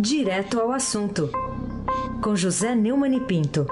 Direto 0.00 0.60
ao 0.60 0.70
assunto, 0.70 1.28
com 2.22 2.36
José 2.36 2.72
Neumann 2.72 3.16
e 3.16 3.20
Pinto. 3.20 3.66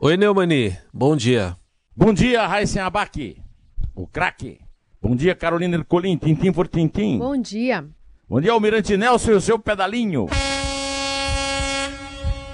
Oi, 0.00 0.16
Neumani, 0.16 0.74
bom 0.94 1.14
dia. 1.14 1.58
Bom 1.94 2.14
dia, 2.14 2.46
Raíssen 2.46 2.80
Abac, 2.80 3.36
o 3.94 4.06
craque. 4.06 4.60
Bom 5.02 5.14
dia, 5.14 5.34
Carolina 5.34 5.76
Ercolim, 5.76 6.16
tintim 6.16 6.50
por 6.50 6.66
tintim. 6.66 7.18
Bom 7.18 7.36
dia. 7.36 7.84
Bom 8.26 8.40
dia, 8.40 8.52
Almirante 8.52 8.96
Nelson 8.96 9.32
e 9.32 9.34
o 9.34 9.40
seu 9.42 9.58
pedalinho. 9.58 10.26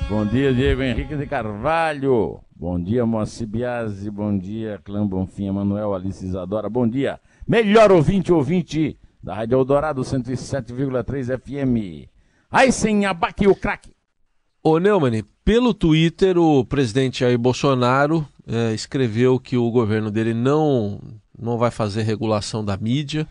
Bom 0.09 0.27
dia, 0.27 0.53
Diego 0.53 0.83
Henrique 0.83 1.15
de 1.15 1.25
Carvalho. 1.25 2.41
Bom 2.57 2.83
dia, 2.83 3.07
Moacir 3.07 3.47
Biasi. 3.47 4.11
Bom 4.11 4.37
dia, 4.37 4.81
Clã 4.85 5.07
Bonfim, 5.07 5.47
Emanuel, 5.47 5.95
Alice 5.95 6.27
Isadora. 6.27 6.69
Bom 6.69 6.89
dia, 6.89 7.21
melhor 7.51 7.91
ouvinte, 7.91 8.33
ouvinte 8.33 8.97
da 9.21 9.35
Rádio 9.35 9.59
Eldorado 9.59 10.03
107,3 10.03 11.37
FM. 11.37 12.09
Aí 12.49 12.71
sem 12.71 13.05
abaque 13.07 13.49
o 13.49 13.57
craque. 13.57 13.91
Ô 14.63 14.79
Neumann, 14.79 15.25
pelo 15.45 15.75
Twitter, 15.75 16.39
o 16.39 16.65
presidente 16.65 17.21
Jair 17.21 17.37
Bolsonaro 17.37 18.25
é, 18.47 18.73
escreveu 18.73 19.41
que 19.41 19.57
o 19.57 19.69
governo 19.69 20.13
dele 20.13 20.33
não, 20.33 21.01
não 21.37 21.59
vai 21.59 21.73
fazer 21.73 22.03
regulação 22.03 22.65
da 22.65 22.77
mídia, 22.77 23.27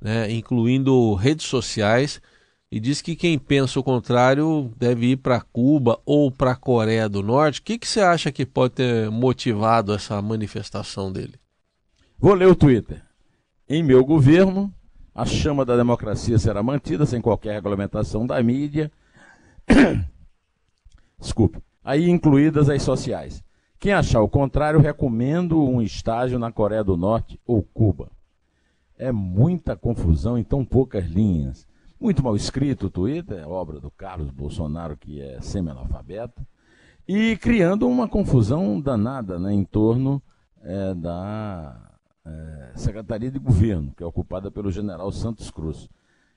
né, 0.00 0.30
incluindo 0.30 1.14
redes 1.14 1.46
sociais 1.46 2.22
e 2.70 2.78
diz 2.78 3.02
que 3.02 3.16
quem 3.16 3.36
pensa 3.36 3.80
o 3.80 3.82
contrário 3.82 4.72
deve 4.76 5.06
ir 5.06 5.16
para 5.16 5.40
Cuba 5.40 5.98
ou 6.06 6.30
para 6.30 6.52
a 6.52 6.56
Coreia 6.56 7.08
do 7.08 7.20
Norte. 7.20 7.58
O 7.58 7.64
que, 7.64 7.78
que 7.78 7.88
você 7.88 8.00
acha 8.00 8.30
que 8.30 8.46
pode 8.46 8.74
ter 8.74 9.10
motivado 9.10 9.92
essa 9.92 10.22
manifestação 10.22 11.10
dele? 11.10 11.34
Vou 12.16 12.34
ler 12.34 12.46
o 12.46 12.54
Twitter. 12.54 13.05
Em 13.68 13.82
meu 13.82 14.04
governo, 14.04 14.72
a 15.12 15.24
chama 15.24 15.64
da 15.64 15.76
democracia 15.76 16.38
será 16.38 16.62
mantida 16.62 17.04
sem 17.04 17.20
qualquer 17.20 17.54
regulamentação 17.54 18.24
da 18.24 18.40
mídia. 18.40 18.92
Desculpe. 21.18 21.58
Aí 21.82 22.08
incluídas 22.08 22.68
as 22.68 22.82
sociais. 22.82 23.42
Quem 23.80 23.92
achar 23.92 24.20
o 24.20 24.28
contrário, 24.28 24.78
recomendo 24.78 25.60
um 25.60 25.82
estágio 25.82 26.38
na 26.38 26.52
Coreia 26.52 26.84
do 26.84 26.96
Norte 26.96 27.40
ou 27.44 27.60
Cuba. 27.60 28.10
É 28.96 29.10
muita 29.10 29.76
confusão 29.76 30.38
em 30.38 30.44
tão 30.44 30.64
poucas 30.64 31.04
linhas. 31.04 31.66
Muito 32.00 32.22
mal 32.22 32.36
escrito 32.36 32.86
o 32.86 32.90
Twitter, 32.90 33.38
é 33.38 33.46
obra 33.46 33.80
do 33.80 33.90
Carlos 33.90 34.30
Bolsonaro, 34.30 34.96
que 34.96 35.20
é 35.20 35.40
semi-analfabeto, 35.40 36.46
e 37.08 37.36
criando 37.38 37.88
uma 37.88 38.06
confusão 38.06 38.80
danada 38.80 39.38
né, 39.38 39.52
em 39.52 39.64
torno 39.64 40.22
é, 40.62 40.94
da 40.94 41.95
é, 42.26 42.72
Secretaria 42.74 43.30
de 43.30 43.38
Governo, 43.38 43.92
que 43.96 44.02
é 44.02 44.06
ocupada 44.06 44.50
pelo 44.50 44.70
general 44.70 45.10
Santos 45.12 45.50
Cruz. 45.50 45.88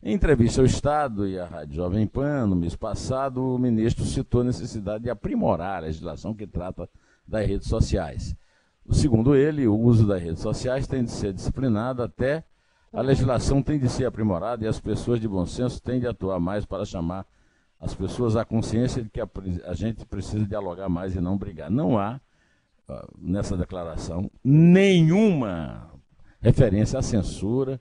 Em 0.02 0.14
entrevista 0.14 0.62
ao 0.62 0.66
Estado 0.66 1.28
e 1.28 1.38
à 1.38 1.46
Rádio 1.46 1.76
Jovem 1.76 2.08
Pan, 2.08 2.48
no 2.48 2.56
mês 2.56 2.76
passado, 2.76 3.56
o 3.56 3.58
ministro 3.58 4.06
citou 4.06 4.42
a 4.42 4.46
necessidade 4.46 5.04
de 5.04 5.10
aprimorar 5.10 5.78
a 5.78 5.86
legislação 5.86 6.34
que 6.34 6.48
trata 6.48 6.88
das 7.28 7.46
redes 7.46 7.68
sociais. 7.68 8.36
Segundo 8.92 9.36
ele, 9.36 9.68
o 9.68 9.78
uso 9.78 10.08
das 10.08 10.22
redes 10.22 10.42
sociais 10.42 10.88
tem 10.88 11.04
de 11.04 11.12
ser 11.12 11.34
disciplinado 11.34 12.02
até 12.02 12.46
a 12.92 13.02
legislação 13.02 13.62
tem 13.62 13.78
de 13.78 13.88
ser 13.88 14.06
aprimorada 14.06 14.66
e 14.66 14.68
as 14.68 14.80
pessoas 14.80 15.20
de 15.20 15.28
bom 15.28 15.46
senso 15.46 15.82
têm 15.82 16.00
de 16.00 16.08
atuar 16.08 16.40
mais 16.40 16.66
para 16.66 16.84
chamar 16.86 17.26
as 17.80 17.94
pessoas 17.94 18.36
à 18.36 18.44
consciência 18.44 19.04
de 19.04 19.10
que 19.10 19.22
a, 19.22 19.30
a 19.66 19.74
gente 19.74 20.06
precisa 20.06 20.44
dialogar 20.46 20.90
mais 20.90 21.16
e 21.16 21.22
não 21.22 21.38
brigar. 21.38 21.70
Não 21.70 22.00
há, 22.00 22.20
nessa 23.18 23.58
declaração, 23.58 24.30
nenhuma 24.44 25.92
referência 26.42 27.00
à 27.00 27.02
censura. 27.02 27.80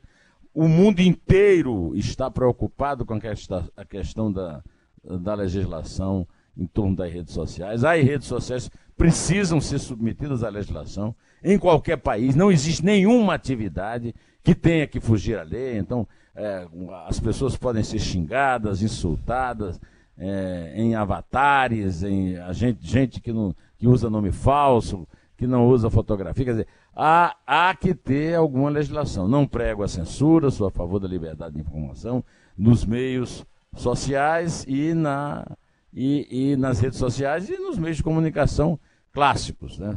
O 0.54 0.66
mundo 0.66 1.00
inteiro 1.00 1.94
está 1.94 2.30
preocupado 2.30 3.04
com 3.04 3.14
a 3.14 3.20
questão, 3.20 3.68
a 3.76 3.84
questão 3.84 4.32
da, 4.32 4.62
da 5.04 5.34
legislação 5.34 6.26
em 6.56 6.66
torno 6.66 6.96
das 6.96 7.12
redes 7.12 7.32
sociais. 7.32 7.84
As 7.84 8.02
redes 8.02 8.26
sociais 8.26 8.70
precisam 8.96 9.60
ser 9.60 9.78
submetidas 9.78 10.42
à 10.42 10.48
legislação 10.48 11.14
em 11.42 11.56
qualquer 11.56 11.98
país. 11.98 12.34
Não 12.34 12.50
existe 12.50 12.84
nenhuma 12.84 13.34
atividade 13.34 14.12
que 14.42 14.54
tenha 14.54 14.86
que 14.86 14.98
fugir 14.98 15.38
à 15.38 15.42
lei. 15.44 15.78
Então, 15.78 16.06
é, 16.34 16.66
as 17.06 17.20
pessoas 17.20 17.56
podem 17.56 17.84
ser 17.84 18.00
xingadas, 18.00 18.82
insultadas, 18.82 19.80
é, 20.16 20.72
em 20.74 20.96
avatares, 20.96 22.02
em 22.02 22.34
gente, 22.52 22.84
gente 22.84 23.20
que, 23.20 23.32
não, 23.32 23.54
que 23.78 23.86
usa 23.86 24.10
nome 24.10 24.32
falso, 24.32 25.06
que 25.36 25.46
não 25.46 25.68
usa 25.68 25.88
fotografia. 25.88 26.44
Quer 26.44 26.50
dizer, 26.50 26.66
há, 26.94 27.36
há 27.46 27.74
que 27.74 27.94
ter 27.94 28.34
alguma 28.34 28.68
legislação. 28.68 29.28
Não 29.28 29.46
prego 29.46 29.84
a 29.84 29.88
censura, 29.88 30.50
sou 30.50 30.66
a 30.66 30.70
favor 30.70 30.98
da 30.98 31.06
liberdade 31.06 31.54
de 31.54 31.60
informação 31.60 32.24
nos 32.56 32.84
meios 32.84 33.46
sociais 33.74 34.64
e, 34.66 34.92
na, 34.92 35.46
e, 35.94 36.52
e 36.52 36.56
nas 36.56 36.80
redes 36.80 36.98
sociais 36.98 37.48
e 37.48 37.56
nos 37.56 37.78
meios 37.78 37.98
de 37.98 38.02
comunicação 38.02 38.78
clássicos. 39.12 39.78
Né? 39.78 39.96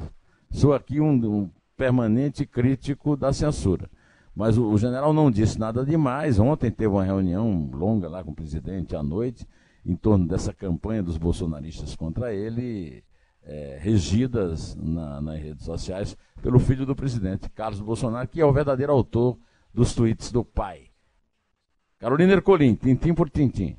Sou 0.51 0.73
aqui 0.73 1.01
um, 1.01 1.13
um 1.13 1.49
permanente 1.75 2.45
crítico 2.45 3.17
da 3.17 3.33
censura. 3.33 3.89
Mas 4.35 4.57
o, 4.57 4.69
o, 4.69 4.77
general 4.77 5.11
não 5.11 5.31
disse 5.31 5.59
nada 5.59 5.83
demais. 5.83 6.39
Ontem 6.39 6.69
teve 6.69 6.93
uma 6.93 7.03
reunião 7.03 7.69
longa 7.73 8.07
lá 8.07 8.23
com 8.23 8.31
o 8.31 8.35
presidente 8.35 8.95
à 8.95 9.01
noite, 9.01 9.45
em 9.83 9.95
torno 9.95 10.27
dessa 10.27 10.53
campanha 10.53 11.01
dos 11.01 11.17
bolsonaristas 11.17 11.95
contra 11.95 12.33
ele, 12.33 13.03
é, 13.43 13.77
regidas 13.81 14.75
na, 14.75 15.21
nas 15.21 15.39
redes 15.39 15.65
sociais 15.65 16.15
pelo 16.41 16.59
filho 16.59 16.85
do 16.85 16.95
presidente, 16.95 17.49
Carlos 17.49 17.81
Bolsonaro, 17.81 18.27
que 18.27 18.41
é 18.41 18.45
o 18.45 18.53
verdadeiro 18.53 18.91
autor 18.91 19.37
dos 19.73 19.93
tweets 19.93 20.31
do 20.31 20.43
pai. 20.43 20.87
Carolina 21.99 22.33
Ercolim, 22.33 22.75
tintim 22.75 23.13
por 23.13 23.29
tintim. 23.29 23.75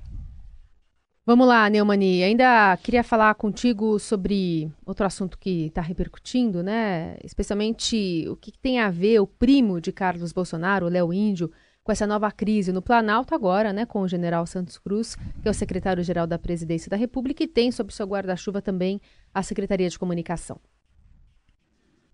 Vamos 1.24 1.46
lá, 1.46 1.70
Neumani. 1.70 2.24
Ainda 2.24 2.76
queria 2.78 3.04
falar 3.04 3.34
contigo 3.36 3.96
sobre 3.98 4.68
outro 4.84 5.06
assunto 5.06 5.38
que 5.38 5.66
está 5.66 5.80
repercutindo, 5.80 6.64
né? 6.64 7.16
Especialmente 7.22 8.26
o 8.28 8.34
que 8.34 8.50
tem 8.58 8.80
a 8.80 8.90
ver 8.90 9.20
o 9.20 9.26
primo 9.26 9.80
de 9.80 9.92
Carlos 9.92 10.32
Bolsonaro, 10.32 10.88
Léo 10.88 11.12
Índio, 11.12 11.50
com 11.82 11.90
essa 11.92 12.06
nova 12.06 12.30
crise 12.30 12.72
no 12.72 12.80
Planalto 12.80 13.34
agora, 13.34 13.72
né? 13.72 13.84
Com 13.84 14.02
o 14.02 14.08
general 14.08 14.46
Santos 14.46 14.78
Cruz, 14.78 15.16
que 15.40 15.48
é 15.48 15.50
o 15.50 15.54
secretário-geral 15.54 16.26
da 16.26 16.38
Presidência 16.38 16.88
da 16.88 16.96
República 16.96 17.42
e 17.42 17.48
tem 17.48 17.72
sob 17.72 17.92
seu 17.92 18.06
guarda-chuva 18.06 18.62
também 18.62 19.00
a 19.34 19.42
Secretaria 19.42 19.88
de 19.88 19.98
Comunicação. 19.98 20.60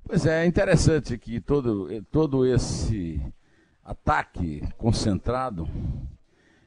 Pois 0.05 0.25
é, 0.25 0.45
é 0.45 0.47
interessante 0.47 1.19
que 1.19 1.41
todo, 1.41 1.89
todo 2.11 2.47
esse 2.47 3.21
ataque 3.85 4.63
concentrado 4.79 5.69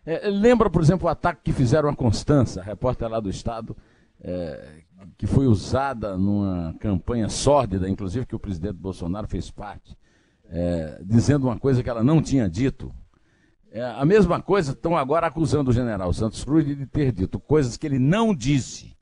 é, 0.06 0.30
lembra, 0.30 0.70
por 0.70 0.82
exemplo, 0.82 1.08
o 1.08 1.10
ataque 1.10 1.42
que 1.46 1.54
fizeram 1.54 1.90
a 1.90 1.96
Constança, 1.96 2.60
a 2.60 2.64
repórter 2.64 3.08
lá 3.08 3.20
do 3.20 3.30
Estado, 3.30 3.76
é, 4.20 4.84
que 5.18 5.28
foi 5.28 5.48
usada 5.48 6.18
numa 6.18 6.76
campanha 6.80 7.30
sórdida, 7.30 7.90
inclusive 7.90 8.26
que 8.26 8.36
o 8.36 8.40
presidente 8.40 8.76
Bolsonaro 8.76 9.28
fez 9.28 9.50
parte, 9.50 9.96
é, 10.52 11.00
dizendo 11.02 11.48
uma 11.48 11.58
coisa 11.58 11.82
que 11.82 11.90
ela 11.90 12.04
não 12.04 12.22
tinha 12.22 12.50
dito. 12.50 12.94
É, 13.72 13.82
a 13.82 14.04
mesma 14.04 14.42
coisa 14.42 14.74
estão 14.74 14.98
agora 14.98 15.28
acusando 15.28 15.70
o 15.70 15.74
general 15.74 16.12
Santos 16.12 16.44
Cruz 16.44 16.66
de 16.66 16.86
ter 16.86 17.14
dito 17.14 17.40
coisas 17.40 17.78
que 17.78 17.88
ele 17.88 17.98
não 17.98 18.36
disse. 18.36 18.98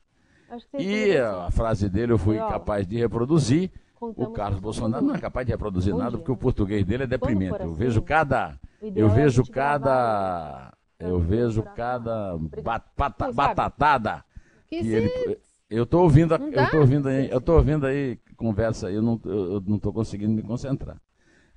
E 0.77 1.17
a 1.17 1.49
frase 1.49 1.89
dele 1.89 2.13
eu 2.13 2.17
fui 2.17 2.37
capaz 2.37 2.85
de 2.85 2.97
reproduzir. 2.97 3.71
O 3.99 4.27
Carlos 4.27 4.59
Bolsonaro 4.61 5.03
não 5.03 5.15
é 5.15 5.19
capaz 5.19 5.45
de 5.45 5.51
reproduzir 5.51 5.93
nada 5.93 6.17
porque 6.17 6.31
o 6.31 6.37
português 6.37 6.85
dele 6.85 7.03
é 7.03 7.07
deprimente. 7.07 7.59
Eu 7.59 7.73
vejo 7.73 8.01
cada, 8.01 8.57
eu 8.81 9.09
vejo 9.09 9.43
cada 9.43 10.71
eu 10.99 11.19
vejo 11.19 11.63
cada 11.75 12.37
batata, 12.63 13.31
batatada 13.31 14.25
que, 14.67 14.75
ele. 14.75 15.39
Eu 15.69 15.83
estou 15.83 16.03
ouvindo, 16.03 16.33
eu 16.33 16.69
tô 16.69 16.79
ouvindo 16.79 17.09
aí, 17.09 17.29
eu 17.29 17.41
tô 17.41 17.55
ouvindo 17.55 17.85
aí 17.85 18.17
conversa 18.35 18.87
aí, 18.87 18.95
eu 18.95 19.01
não, 19.01 19.19
eu 19.23 19.61
não 19.65 19.75
estou 19.75 19.93
conseguindo 19.93 20.33
me 20.33 20.41
concentrar. 20.41 20.99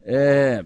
É, 0.04 0.64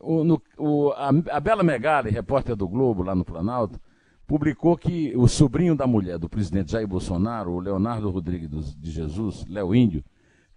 o, 0.00 0.24
no, 0.24 0.42
o, 0.56 0.90
a, 0.92 1.08
a 1.08 1.40
Bela 1.40 1.62
Megali, 1.62 2.10
repórter 2.10 2.56
do 2.56 2.68
Globo 2.68 3.02
lá 3.02 3.14
no 3.14 3.24
Planalto, 3.24 3.80
publicou 4.26 4.76
que 4.76 5.16
o 5.16 5.26
sobrinho 5.26 5.74
da 5.74 5.86
mulher 5.86 6.18
do 6.18 6.28
presidente 6.28 6.72
Jair 6.72 6.86
Bolsonaro, 6.86 7.52
o 7.52 7.60
Leonardo 7.60 8.10
Rodrigues 8.10 8.74
de 8.74 8.90
Jesus, 8.90 9.44
Léo 9.48 9.74
Índio, 9.74 10.04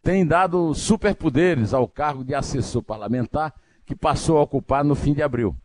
tem 0.04 0.26
dado 0.26 0.74
superpoderes 0.74 1.74
ao 1.74 1.88
cargo 1.88 2.24
de 2.24 2.34
assessor 2.34 2.84
parlamentar 2.84 3.54
que 3.86 3.96
passou 3.96 4.38
a 4.38 4.42
ocupar 4.42 4.84
no 4.84 4.96
fim 4.96 5.14
de 5.14 5.22
abril. 5.22 5.56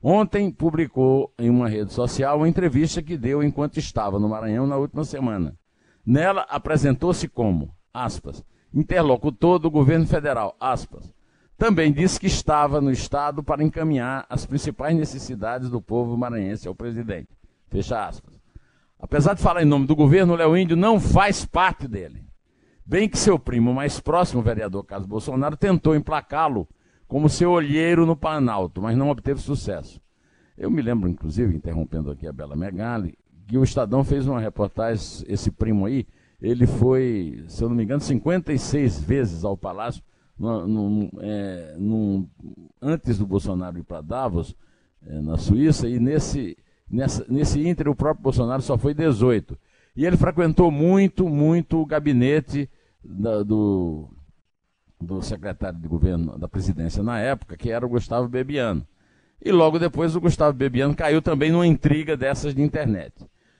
Ontem 0.00 0.50
publicou 0.52 1.32
em 1.38 1.50
uma 1.50 1.68
rede 1.68 1.92
social 1.92 2.38
uma 2.38 2.48
entrevista 2.48 3.02
que 3.02 3.16
deu 3.16 3.42
enquanto 3.42 3.78
estava 3.78 4.18
no 4.18 4.28
Maranhão 4.28 4.66
na 4.66 4.76
última 4.76 5.04
semana. 5.04 5.56
Nela 6.06 6.42
apresentou-se 6.48 7.26
como, 7.26 7.74
aspas, 7.92 8.44
interlocutor 8.72 9.58
do 9.58 9.70
governo 9.70 10.06
federal, 10.06 10.56
aspas. 10.60 11.12
Também 11.58 11.92
disse 11.92 12.20
que 12.20 12.28
estava 12.28 12.80
no 12.80 12.92
estado 12.92 13.42
para 13.42 13.64
encaminhar 13.64 14.24
as 14.30 14.46
principais 14.46 14.96
necessidades 14.96 15.68
do 15.68 15.82
povo 15.82 16.16
maranhense 16.16 16.68
ao 16.68 16.74
presidente. 16.74 17.36
Fecha 17.66 18.06
aspas. 18.06 18.32
Apesar 18.96 19.34
de 19.34 19.42
falar 19.42 19.62
em 19.62 19.66
nome 19.66 19.84
do 19.84 19.96
governo, 19.96 20.36
Léo 20.36 20.56
Índio 20.56 20.76
não 20.76 21.00
faz 21.00 21.44
parte 21.44 21.88
dele. 21.88 22.24
Bem 22.86 23.08
que 23.08 23.18
seu 23.18 23.40
primo 23.40 23.74
mais 23.74 23.98
próximo, 23.98 24.40
o 24.40 24.44
vereador 24.44 24.84
Carlos 24.84 25.08
Bolsonaro, 25.08 25.56
tentou 25.56 25.96
emplacá-lo 25.96 26.66
como 27.08 27.28
seu 27.28 27.50
olheiro 27.50 28.06
no 28.06 28.16
Planalto, 28.16 28.80
mas 28.80 28.96
não 28.96 29.10
obteve 29.10 29.40
sucesso. 29.40 30.00
Eu 30.56 30.70
me 30.70 30.80
lembro, 30.80 31.08
inclusive, 31.08 31.56
interrompendo 31.56 32.10
aqui 32.10 32.26
a 32.26 32.32
Bela 32.32 32.54
Megali, 32.54 33.18
que 33.48 33.58
o 33.58 33.64
Estadão 33.64 34.04
fez 34.04 34.28
uma 34.28 34.40
reportagem, 34.40 35.24
esse 35.26 35.50
primo 35.50 35.86
aí, 35.86 36.06
ele 36.40 36.66
foi, 36.66 37.44
se 37.48 37.62
eu 37.64 37.68
não 37.68 37.74
me 37.74 37.82
engano, 37.82 38.00
56 38.00 39.00
vezes 39.00 39.44
ao 39.44 39.56
Palácio, 39.56 40.02
no, 40.38 40.66
no, 40.66 41.10
é, 41.20 41.74
no, 41.78 42.28
antes 42.80 43.18
do 43.18 43.26
Bolsonaro 43.26 43.78
ir 43.78 43.82
para 43.82 44.00
Davos, 44.00 44.54
é, 45.06 45.20
na 45.20 45.36
Suíça, 45.36 45.88
e 45.88 45.98
nesse, 45.98 46.56
nessa, 46.90 47.24
nesse 47.28 47.66
ínter 47.66 47.88
o 47.88 47.94
próprio 47.94 48.22
Bolsonaro 48.22 48.62
só 48.62 48.78
foi 48.78 48.94
18. 48.94 49.58
E 49.96 50.06
ele 50.06 50.16
frequentou 50.16 50.70
muito, 50.70 51.28
muito 51.28 51.80
o 51.80 51.86
gabinete 51.86 52.70
da, 53.02 53.42
do, 53.42 54.08
do 55.00 55.20
secretário 55.22 55.78
de 55.78 55.88
governo 55.88 56.38
da 56.38 56.46
presidência 56.46 57.02
na 57.02 57.18
época, 57.18 57.56
que 57.56 57.70
era 57.70 57.84
o 57.84 57.88
Gustavo 57.88 58.28
Bebiano. 58.28 58.86
E 59.44 59.50
logo 59.50 59.78
depois 59.78 60.14
o 60.14 60.20
Gustavo 60.20 60.56
Bebiano 60.56 60.94
caiu 60.94 61.22
também 61.22 61.50
numa 61.50 61.66
intriga 61.66 62.16
dessas 62.16 62.54
de 62.54 62.62
internet. 62.62 63.12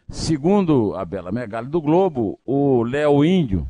Segundo 0.09 0.95
a 0.95 1.05
Bela 1.05 1.31
Megali 1.31 1.69
do 1.69 1.81
Globo, 1.81 2.39
o 2.45 2.83
Léo 2.83 3.25
Índio, 3.25 3.67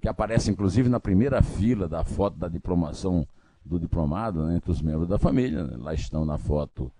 que 0.00 0.08
aparece 0.08 0.50
inclusive 0.50 0.88
na 0.88 0.98
primeira 0.98 1.42
fila 1.42 1.86
da 1.86 2.02
foto 2.02 2.36
da 2.36 2.48
diplomação 2.48 3.26
do 3.64 3.78
diplomado, 3.78 4.44
né, 4.46 4.56
entre 4.56 4.70
os 4.70 4.80
membros 4.80 5.08
da 5.08 5.18
família, 5.18 5.64
né, 5.64 5.76
lá 5.78 5.92
estão 5.92 6.24
na 6.24 6.38
foto 6.38 6.90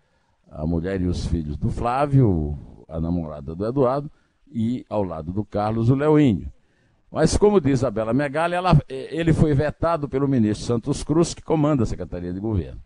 a 0.50 0.66
mulher 0.66 1.00
e 1.00 1.06
os 1.06 1.26
filhos 1.26 1.56
do 1.56 1.70
Flávio, 1.70 2.58
a 2.88 3.00
namorada 3.00 3.54
do 3.54 3.64
Eduardo, 3.64 4.10
e 4.52 4.84
ao 4.88 5.04
lado 5.04 5.32
do 5.32 5.44
Carlos, 5.44 5.90
o 5.90 5.94
Léo 5.94 6.18
Índio. 6.18 6.52
Mas, 7.10 7.36
como 7.36 7.60
diz 7.60 7.82
a 7.82 7.90
Bela 7.90 8.12
Megali, 8.12 8.54
ela, 8.54 8.76
ele 8.88 9.32
foi 9.32 9.54
vetado 9.54 10.08
pelo 10.08 10.28
ministro 10.28 10.66
Santos 10.66 11.02
Cruz, 11.02 11.34
que 11.34 11.42
comanda 11.42 11.84
a 11.84 11.86
Secretaria 11.86 12.32
de 12.32 12.40
Governo. 12.40 12.80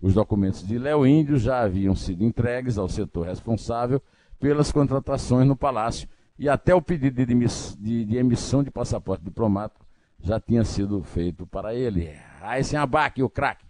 Os 0.00 0.14
documentos 0.14 0.66
de 0.66 0.78
Léo 0.78 1.04
Índio 1.04 1.38
já 1.38 1.60
haviam 1.60 1.94
sido 1.94 2.24
entregues 2.24 2.78
ao 2.78 2.88
setor 2.88 3.26
responsável 3.26 4.00
pelas 4.38 4.70
contratações 4.70 5.46
no 5.46 5.56
Palácio 5.56 6.08
e 6.38 6.48
até 6.48 6.74
o 6.74 6.80
pedido 6.80 7.24
de, 7.24 8.04
de, 8.04 8.16
emissão 8.16 8.62
de 8.62 8.70
passaporte 8.70 9.24
diplomático 9.24 9.84
já 10.22 10.38
tinha 10.38 10.64
sido 10.64 11.02
feito 11.02 11.46
para 11.46 11.74
ele. 11.74 12.10
Aí 12.40 12.62
sem 12.62 12.78
abaque, 12.78 13.22
o 13.22 13.28
craque. 13.28 13.66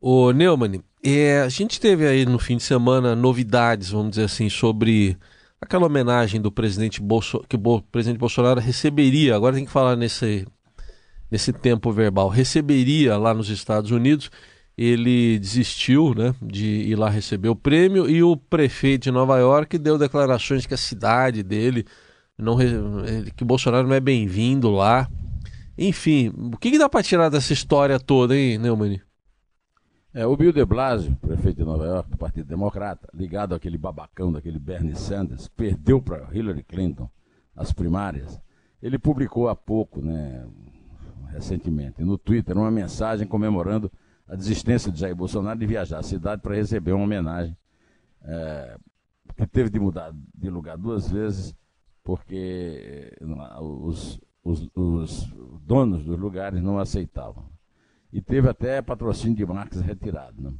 Ô 0.00 0.32
Neumann, 0.32 0.82
é, 1.02 1.40
a 1.40 1.48
gente 1.48 1.80
teve 1.80 2.06
aí 2.06 2.26
no 2.26 2.38
fim 2.38 2.56
de 2.56 2.62
semana 2.62 3.14
novidades, 3.14 3.90
vamos 3.90 4.10
dizer 4.10 4.24
assim, 4.24 4.48
sobre 4.48 5.16
aquela 5.60 5.86
homenagem 5.86 6.40
do 6.40 6.52
presidente 6.52 7.00
que 7.48 7.56
o 7.56 7.82
presidente 7.82 8.18
Bolsonaro 8.18 8.60
receberia, 8.60 9.34
agora 9.34 9.56
tem 9.56 9.64
que 9.64 9.70
falar 9.70 9.96
nesse, 9.96 10.46
nesse 11.30 11.52
tempo 11.52 11.90
verbal, 11.90 12.28
receberia 12.28 13.16
lá 13.16 13.32
nos 13.32 13.48
Estados 13.48 13.90
Unidos. 13.90 14.30
Ele 14.76 15.38
desistiu 15.38 16.14
né, 16.14 16.34
de 16.42 16.66
ir 16.66 16.96
lá 16.96 17.08
receber 17.08 17.48
o 17.48 17.56
prêmio 17.56 18.10
e 18.10 18.22
o 18.22 18.36
prefeito 18.36 19.04
de 19.04 19.10
Nova 19.10 19.38
York 19.38 19.78
deu 19.78 19.96
declarações 19.96 20.66
que 20.66 20.74
a 20.74 20.78
cidade 20.78 21.42
dele, 21.42 21.84
não, 22.36 22.56
que 23.36 23.44
Bolsonaro 23.44 23.86
não 23.86 23.94
é 23.94 24.00
bem-vindo 24.00 24.70
lá. 24.70 25.08
Enfim, 25.78 26.32
o 26.52 26.56
que, 26.56 26.72
que 26.72 26.78
dá 26.78 26.88
para 26.88 27.02
tirar 27.02 27.28
dessa 27.28 27.52
história 27.52 27.98
toda, 28.00 28.36
hein, 28.36 28.58
Neumann? 28.58 29.00
É, 30.12 30.24
o 30.24 30.36
Bill 30.36 30.52
de 30.52 30.64
Blasio, 30.64 31.16
prefeito 31.20 31.56
de 31.56 31.64
Nova 31.64 31.84
York, 31.84 32.10
do 32.10 32.16
Partido 32.16 32.46
Democrata, 32.46 33.08
ligado 33.12 33.52
àquele 33.52 33.76
babacão 33.76 34.30
daquele 34.30 34.60
Bernie 34.60 34.94
Sanders, 34.94 35.48
perdeu 35.48 36.00
para 36.00 36.28
Hillary 36.32 36.62
Clinton 36.62 37.10
as 37.56 37.72
primárias, 37.72 38.40
ele 38.80 38.98
publicou 38.98 39.48
há 39.48 39.56
pouco, 39.56 40.00
né, 40.00 40.46
recentemente, 41.32 42.04
no 42.04 42.16
Twitter, 42.16 42.56
uma 42.56 42.70
mensagem 42.70 43.26
comemorando 43.26 43.90
a 44.28 44.34
desistência 44.34 44.90
de 44.90 45.00
Jair 45.00 45.14
Bolsonaro 45.14 45.58
de 45.58 45.66
viajar 45.66 45.98
à 45.98 46.02
cidade 46.02 46.42
para 46.42 46.54
receber 46.54 46.92
uma 46.92 47.04
homenagem, 47.04 47.56
é, 48.22 48.78
que 49.36 49.46
teve 49.46 49.70
de 49.70 49.78
mudar 49.78 50.12
de 50.34 50.48
lugar 50.48 50.76
duas 50.78 51.10
vezes, 51.10 51.54
porque 52.02 53.16
os, 53.60 54.20
os, 54.42 54.68
os 54.74 55.34
donos 55.62 56.04
dos 56.04 56.18
lugares 56.18 56.62
não 56.62 56.78
aceitavam 56.78 57.48
e 58.12 58.20
teve 58.20 58.48
até 58.48 58.80
patrocínio 58.80 59.36
de 59.36 59.44
marcas 59.44 59.80
retirado. 59.80 60.40
Né? 60.40 60.54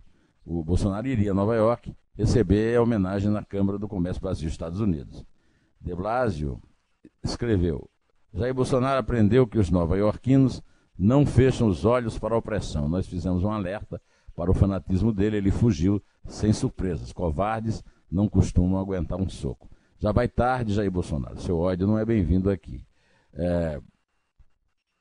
O 0.44 0.64
Bolsonaro 0.64 1.06
iria 1.06 1.30
a 1.30 1.34
Nova 1.34 1.54
York 1.54 1.94
receber 2.16 2.76
a 2.76 2.82
homenagem 2.82 3.30
na 3.30 3.44
Câmara 3.44 3.78
do 3.78 3.86
Comércio 3.86 4.20
Brasil-Estados 4.20 4.80
Unidos. 4.80 5.24
De 5.80 5.94
Blasio 5.94 6.60
escreveu: 7.22 7.88
Jair 8.32 8.52
Bolsonaro 8.52 8.98
aprendeu 8.98 9.46
que 9.46 9.58
os 9.58 9.70
nova-iorquinos 9.70 10.60
não 10.98 11.26
fecham 11.26 11.68
os 11.68 11.84
olhos 11.84 12.18
para 12.18 12.34
a 12.34 12.38
opressão. 12.38 12.88
Nós 12.88 13.06
fizemos 13.06 13.42
um 13.42 13.50
alerta 13.50 14.00
para 14.34 14.50
o 14.50 14.54
fanatismo 14.54 15.12
dele, 15.12 15.36
ele 15.36 15.50
fugiu 15.50 16.02
sem 16.26 16.52
surpresas. 16.52 17.12
Covardes 17.12 17.82
não 18.10 18.28
costumam 18.28 18.80
aguentar 18.80 19.20
um 19.20 19.28
soco. 19.28 19.68
Já 19.98 20.12
vai 20.12 20.28
tarde, 20.28 20.74
Jair 20.74 20.90
Bolsonaro. 20.90 21.40
Seu 21.40 21.58
ódio 21.58 21.86
não 21.86 21.98
é 21.98 22.04
bem-vindo 22.04 22.50
aqui. 22.50 22.84
É, 23.32 23.80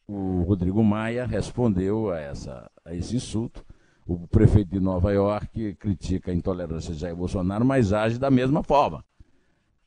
o 0.07 0.43
Rodrigo 0.43 0.83
Maia 0.83 1.25
respondeu 1.25 2.11
a, 2.11 2.19
essa, 2.19 2.69
a 2.85 2.93
esse 2.93 3.15
insulto. 3.15 3.65
O 4.05 4.27
prefeito 4.27 4.71
de 4.71 4.79
Nova 4.79 5.11
York 5.13 5.75
critica 5.75 6.31
a 6.31 6.33
intolerância 6.33 6.93
de 6.93 6.99
Jair 6.99 7.15
Bolsonaro, 7.15 7.63
mas 7.63 7.93
age 7.93 8.19
da 8.19 8.29
mesma 8.29 8.61
forma. 8.61 9.03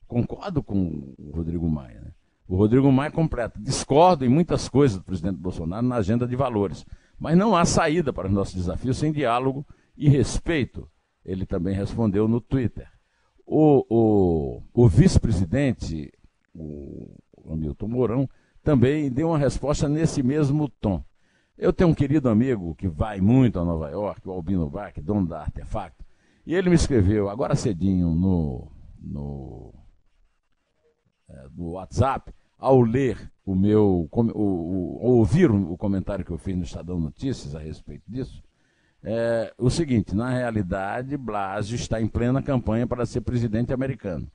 Concordo 0.07 0.63
com 0.63 1.15
o 1.19 1.31
Rodrigo 1.35 1.69
Maia. 1.69 2.01
Né? 2.01 2.13
O 2.49 2.57
Rodrigo 2.57 2.91
Maia 2.93 3.11
completa. 3.11 3.59
Discordo 3.61 4.25
em 4.25 4.29
muitas 4.29 4.69
coisas 4.69 4.99
do 4.99 5.05
presidente 5.05 5.37
Bolsonaro 5.37 5.87
na 5.87 5.97
agenda 5.97 6.27
de 6.27 6.37
valores. 6.37 6.87
Mas 7.19 7.37
não 7.37 7.57
há 7.57 7.65
saída 7.65 8.13
para 8.13 8.29
os 8.29 8.33
nossos 8.33 8.55
desafios 8.55 8.99
sem 8.99 9.13
diálogo 9.13 9.67
e 9.97 10.09
respeito. 10.09 10.89
Ele 11.25 11.45
também 11.45 11.75
respondeu 11.75 12.29
no 12.29 12.41
Twitter. 12.41 12.89
O, 13.45 13.85
o, 13.89 14.63
o 14.73 14.89
vice-presidente, 14.89 16.13
o 16.55 17.17
Hamilton 17.49 17.89
Mourão, 17.89 18.31
também 18.63 19.11
deu 19.11 19.29
uma 19.29 19.39
resposta 19.39 19.89
nesse 19.89 20.23
mesmo 20.23 20.69
tom. 20.69 21.03
Eu 21.57 21.73
tenho 21.73 21.91
um 21.91 21.95
querido 21.95 22.29
amigo 22.29 22.75
que 22.75 22.89
vai 22.89 23.21
muito 23.21 23.59
a 23.59 23.65
Nova 23.65 23.89
York, 23.89 24.29
o 24.29 24.33
Albino 24.33 24.69
Bach, 24.69 24.93
dono 25.01 25.27
da 25.27 25.41
Artefacto, 25.41 26.05
e 26.45 26.55
ele 26.55 26.69
me 26.69 26.75
escreveu 26.77 27.31
agora 27.31 27.55
cedinho 27.55 28.11
no, 28.11 28.69
no, 29.01 29.73
é, 31.29 31.47
no 31.55 31.73
WhatsApp, 31.73 32.33
ao 32.59 32.81
ler 32.81 33.31
o 33.45 33.55
meu, 33.55 34.09
o, 34.11 34.31
o, 34.33 35.19
ouvir 35.19 35.51
o 35.51 35.77
comentário 35.77 36.25
que 36.25 36.31
eu 36.31 36.39
fiz 36.39 36.57
no 36.57 36.65
Estadão 36.65 36.99
Notícias 36.99 37.55
a 37.55 37.59
respeito 37.59 38.05
disso, 38.09 38.43
é, 39.03 39.53
o 39.59 39.71
seguinte: 39.71 40.15
na 40.15 40.31
realidade, 40.31 41.17
Blasio 41.17 41.77
está 41.77 42.01
em 42.01 42.09
plena 42.09 42.43
campanha 42.43 42.87
para 42.87 43.07
ser 43.07 43.21
presidente 43.21 43.73
americano. 43.73 44.31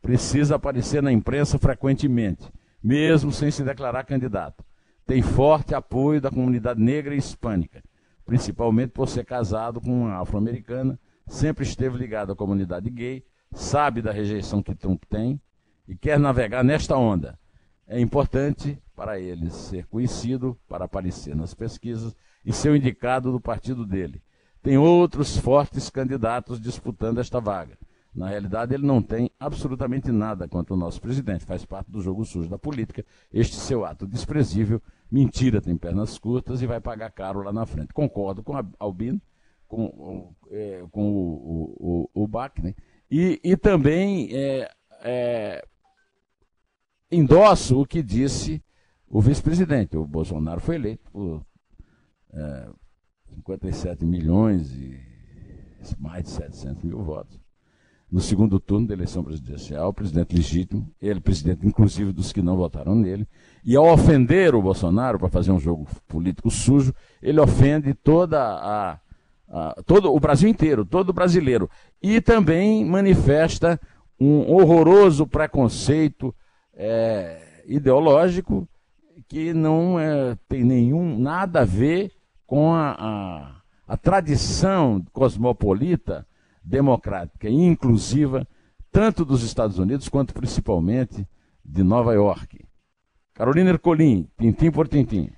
Precisa 0.00 0.56
aparecer 0.56 1.02
na 1.02 1.12
imprensa 1.12 1.58
frequentemente 1.58 2.50
mesmo 2.86 3.32
sem 3.32 3.50
se 3.50 3.64
declarar 3.64 4.04
candidato. 4.04 4.64
Tem 5.04 5.20
forte 5.20 5.74
apoio 5.74 6.20
da 6.20 6.30
comunidade 6.30 6.80
negra 6.80 7.16
e 7.16 7.18
hispânica, 7.18 7.82
principalmente 8.24 8.90
por 8.90 9.08
ser 9.08 9.24
casado 9.24 9.80
com 9.80 10.02
uma 10.02 10.20
afro-americana, 10.20 10.96
sempre 11.26 11.64
esteve 11.64 11.98
ligado 11.98 12.30
à 12.30 12.36
comunidade 12.36 12.88
gay, 12.90 13.24
sabe 13.52 14.00
da 14.00 14.12
rejeição 14.12 14.62
que 14.62 14.72
Trump 14.72 15.02
tem 15.08 15.40
e 15.88 15.96
quer 15.96 16.18
navegar 16.18 16.64
nesta 16.64 16.96
onda. 16.96 17.38
É 17.86 18.00
importante 18.00 18.78
para 18.94 19.20
ele 19.20 19.50
ser 19.50 19.86
conhecido, 19.86 20.58
para 20.68 20.86
aparecer 20.86 21.36
nas 21.36 21.54
pesquisas 21.54 22.16
e 22.44 22.52
ser 22.52 22.70
o 22.70 22.76
indicado 22.76 23.30
do 23.30 23.40
partido 23.40 23.86
dele. 23.86 24.22
Tem 24.62 24.76
outros 24.76 25.36
fortes 25.36 25.88
candidatos 25.88 26.60
disputando 26.60 27.18
esta 27.18 27.40
vaga. 27.40 27.78
Na 28.12 28.28
realidade, 28.28 28.74
ele 28.74 28.86
não 28.86 29.02
tem 29.02 29.30
absolutamente 29.38 30.10
nada 30.10 30.48
contra 30.48 30.72
o 30.72 30.76
nosso 30.76 31.00
presidente. 31.00 31.44
Faz 31.44 31.66
parte 31.66 31.90
do 31.90 32.00
jogo 32.00 32.24
sujo 32.24 32.48
da 32.48 32.58
política. 32.58 33.04
Este 33.30 33.56
seu 33.56 33.84
ato 33.84 34.06
desprezível, 34.06 34.80
mentira 35.10 35.60
tem 35.60 35.76
pernas 35.76 36.18
curtas 36.18 36.62
e 36.62 36.66
vai 36.66 36.80
pagar 36.80 37.10
caro 37.10 37.42
lá 37.42 37.52
na 37.52 37.66
frente. 37.66 37.92
Concordo 37.92 38.42
com 38.42 38.56
a 38.56 38.64
Albino, 38.78 39.20
com, 39.68 40.34
é, 40.50 40.82
com 40.90 41.12
o, 41.12 41.28
o, 41.78 42.08
o, 42.14 42.24
o 42.24 42.26
Bach, 42.26 42.54
né? 42.62 42.74
e, 43.10 43.38
e 43.44 43.56
também 43.56 44.30
é, 44.32 44.70
é, 45.02 45.68
endosso 47.10 47.80
o 47.80 47.86
que 47.86 48.02
disse 48.02 48.62
o 49.08 49.20
vice-presidente. 49.20 49.96
O 49.96 50.06
Bolsonaro 50.06 50.60
foi 50.60 50.76
eleito 50.76 51.10
por 51.10 51.44
é, 52.32 52.68
57 53.34 54.04
milhões 54.04 54.72
e 54.72 54.98
mais 55.98 56.24
de 56.24 56.30
700 56.30 56.82
mil 56.82 57.02
votos 57.02 57.38
no 58.10 58.20
segundo 58.20 58.60
turno 58.60 58.86
da 58.86 58.94
eleição 58.94 59.22
presidencial, 59.24 59.92
presidente 59.92 60.34
legítimo, 60.34 60.88
ele 61.02 61.20
presidente 61.20 61.66
inclusive 61.66 62.12
dos 62.12 62.32
que 62.32 62.40
não 62.40 62.56
votaram 62.56 62.94
nele, 62.94 63.26
e 63.64 63.74
ao 63.74 63.92
ofender 63.92 64.54
o 64.54 64.62
Bolsonaro 64.62 65.18
para 65.18 65.28
fazer 65.28 65.50
um 65.50 65.58
jogo 65.58 65.86
político 66.06 66.50
sujo, 66.50 66.94
ele 67.20 67.40
ofende 67.40 67.92
toda 67.94 68.40
a, 68.40 68.98
a, 69.48 69.82
todo 69.84 70.14
o 70.14 70.20
Brasil 70.20 70.48
inteiro, 70.48 70.84
todo 70.84 71.12
brasileiro, 71.12 71.68
e 72.00 72.20
também 72.20 72.84
manifesta 72.84 73.80
um 74.18 74.52
horroroso 74.52 75.26
preconceito 75.26 76.34
é, 76.76 77.62
ideológico 77.66 78.68
que 79.26 79.52
não 79.52 79.98
é, 79.98 80.36
tem 80.48 80.62
nenhum 80.62 81.18
nada 81.18 81.62
a 81.62 81.64
ver 81.64 82.12
com 82.46 82.72
a, 82.72 82.92
a, 82.98 83.62
a 83.88 83.96
tradição 83.96 85.04
cosmopolita, 85.12 86.26
democrática 86.62 87.48
e 87.48 87.54
inclusiva, 87.54 88.46
tanto 88.92 89.24
dos 89.24 89.42
Estados 89.42 89.78
Unidos 89.78 90.08
quanto 90.08 90.34
principalmente 90.34 91.26
de 91.64 91.82
Nova 91.82 92.14
York. 92.14 92.64
Carolina 93.34 93.70
Ercolim, 93.70 94.28
tintim 94.38 94.70
por 94.70 94.86
tintim. 94.86 95.30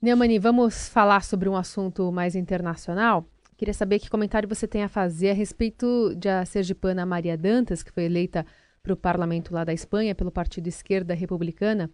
Neumani, 0.00 0.38
vamos 0.38 0.88
falar 0.88 1.24
sobre 1.24 1.48
um 1.48 1.56
assunto 1.56 2.12
mais 2.12 2.36
internacional? 2.36 3.26
Queria 3.56 3.74
saber 3.74 3.98
que 3.98 4.08
comentário 4.08 4.48
você 4.48 4.68
tem 4.68 4.84
a 4.84 4.88
fazer 4.88 5.30
a 5.30 5.34
respeito 5.34 6.14
de 6.14 6.28
a 6.28 6.44
sergipana 6.44 7.04
Maria 7.04 7.36
Dantas, 7.36 7.82
que 7.82 7.90
foi 7.90 8.04
eleita 8.04 8.46
para 8.82 8.92
o 8.92 8.96
parlamento 8.96 9.52
lá 9.52 9.64
da 9.64 9.72
Espanha 9.72 10.14
pelo 10.14 10.30
Partido 10.30 10.66
Esquerda 10.68 11.14
Republicana, 11.14 11.90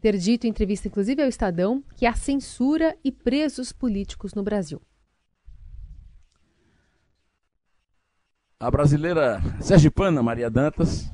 ter 0.00 0.16
dito 0.16 0.46
em 0.46 0.50
entrevista, 0.50 0.88
inclusive 0.88 1.22
ao 1.22 1.28
Estadão, 1.28 1.82
que 1.96 2.06
há 2.06 2.14
censura 2.14 2.96
e 3.02 3.10
presos 3.10 3.72
políticos 3.72 4.34
no 4.34 4.42
Brasil. 4.42 4.80
A 8.60 8.70
brasileira 8.70 9.40
sergipana 9.60 10.22
Maria 10.22 10.50
Dantas 10.50 11.12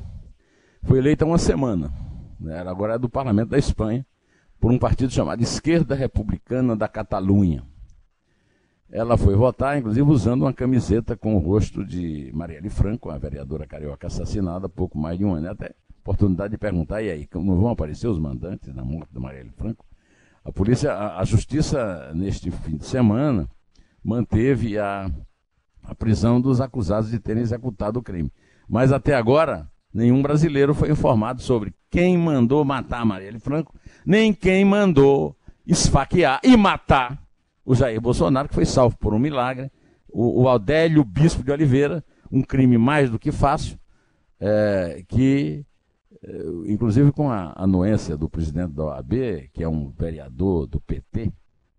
foi 0.83 0.99
eleita 0.99 1.25
há 1.25 1.29
uma 1.29 1.39
semana. 1.39 1.93
Né? 2.41 2.59
Agora 2.61 2.95
é 2.95 2.99
do 2.99 3.09
parlamento 3.09 3.51
da 3.51 3.59
Espanha, 3.59 4.07
por 4.59 4.73
um 4.73 4.79
partido 4.79 5.13
chamado 5.13 5.43
Esquerda 5.43 5.95
Republicana 5.95 6.75
da 6.75 6.89
Catalunha. 6.89 7.67
Ela 8.95 9.17
foi 9.17 9.35
votar, 9.35 9.77
inclusive, 9.77 10.09
usando 10.09 10.43
uma 10.43 10.53
camiseta 10.53 11.17
com 11.17 11.35
o 11.35 11.41
rosto 11.41 11.85
de 11.85 12.31
Marielle 12.33 12.71
Franco, 12.71 13.11
a 13.11 13.19
vereadora 13.19 13.67
carioca 13.67 14.07
assassinada 14.07 14.67
há 14.67 14.69
pouco 14.69 14.97
mais 14.97 15.19
de 15.19 15.25
um 15.25 15.35
ano. 15.35 15.51
Até 15.51 15.75
oportunidade 16.01 16.53
de 16.53 16.59
perguntar, 16.59 17.03
e 17.03 17.11
aí, 17.11 17.29
não 17.35 17.61
vão 17.61 17.71
aparecer 17.71 18.07
os 18.07 18.21
mandantes 18.21 18.73
da 18.73 18.85
morte 18.85 19.13
de 19.13 19.19
Marielle 19.19 19.51
Franco? 19.51 19.85
A 20.45 20.53
polícia, 20.53 20.93
a, 20.93 21.19
a 21.19 21.25
justiça, 21.25 22.13
neste 22.15 22.53
fim 22.53 22.77
de 22.77 22.87
semana, 22.87 23.51
manteve 24.01 24.79
a, 24.79 25.11
a 25.83 25.95
prisão 25.97 26.41
dos 26.41 26.61
acusados 26.61 27.11
de 27.11 27.19
terem 27.19 27.43
executado 27.43 27.99
o 27.99 28.03
crime. 28.03 28.31
Mas 28.69 28.93
até 28.93 29.17
agora, 29.17 29.69
nenhum 29.93 30.23
brasileiro 30.23 30.73
foi 30.73 30.93
informado 30.93 31.43
sobre 31.43 31.75
quem 31.91 32.17
mandou 32.17 32.65
matar 32.65 33.05
Marielle 33.05 33.41
Franco, 33.41 33.75
nem 34.07 34.33
quem 34.33 34.65
mandou 34.65 35.37
esfaquear 35.67 36.39
e 36.45 36.57
matar 36.57 37.24
o 37.65 37.75
Jair 37.75 38.01
Bolsonaro, 38.01 38.49
que 38.49 38.55
foi 38.55 38.65
salvo 38.65 38.97
por 38.99 39.15
um 39.15 39.19
milagre, 39.19 39.71
o, 40.09 40.43
o 40.43 40.49
Aldélio 40.49 41.05
Bispo 41.05 41.43
de 41.43 41.51
Oliveira, 41.51 42.05
um 42.31 42.43
crime 42.43 42.79
mais 42.79 43.11
do 43.11 43.19
que 43.19 43.33
fácil, 43.33 43.79
é, 44.41 45.03
que 45.09 45.65
eh, 46.27 46.73
inclusive 46.73 47.13
com 47.13 47.31
a 47.31 47.53
anuência 47.55 48.17
do 48.17 48.31
presidente 48.31 48.73
da 48.73 48.85
OAB, 48.85 49.51
que 49.53 49.63
é 49.63 49.69
um 49.69 49.91
vereador 49.91 50.67
do 50.67 50.81
PT, 50.81 51.31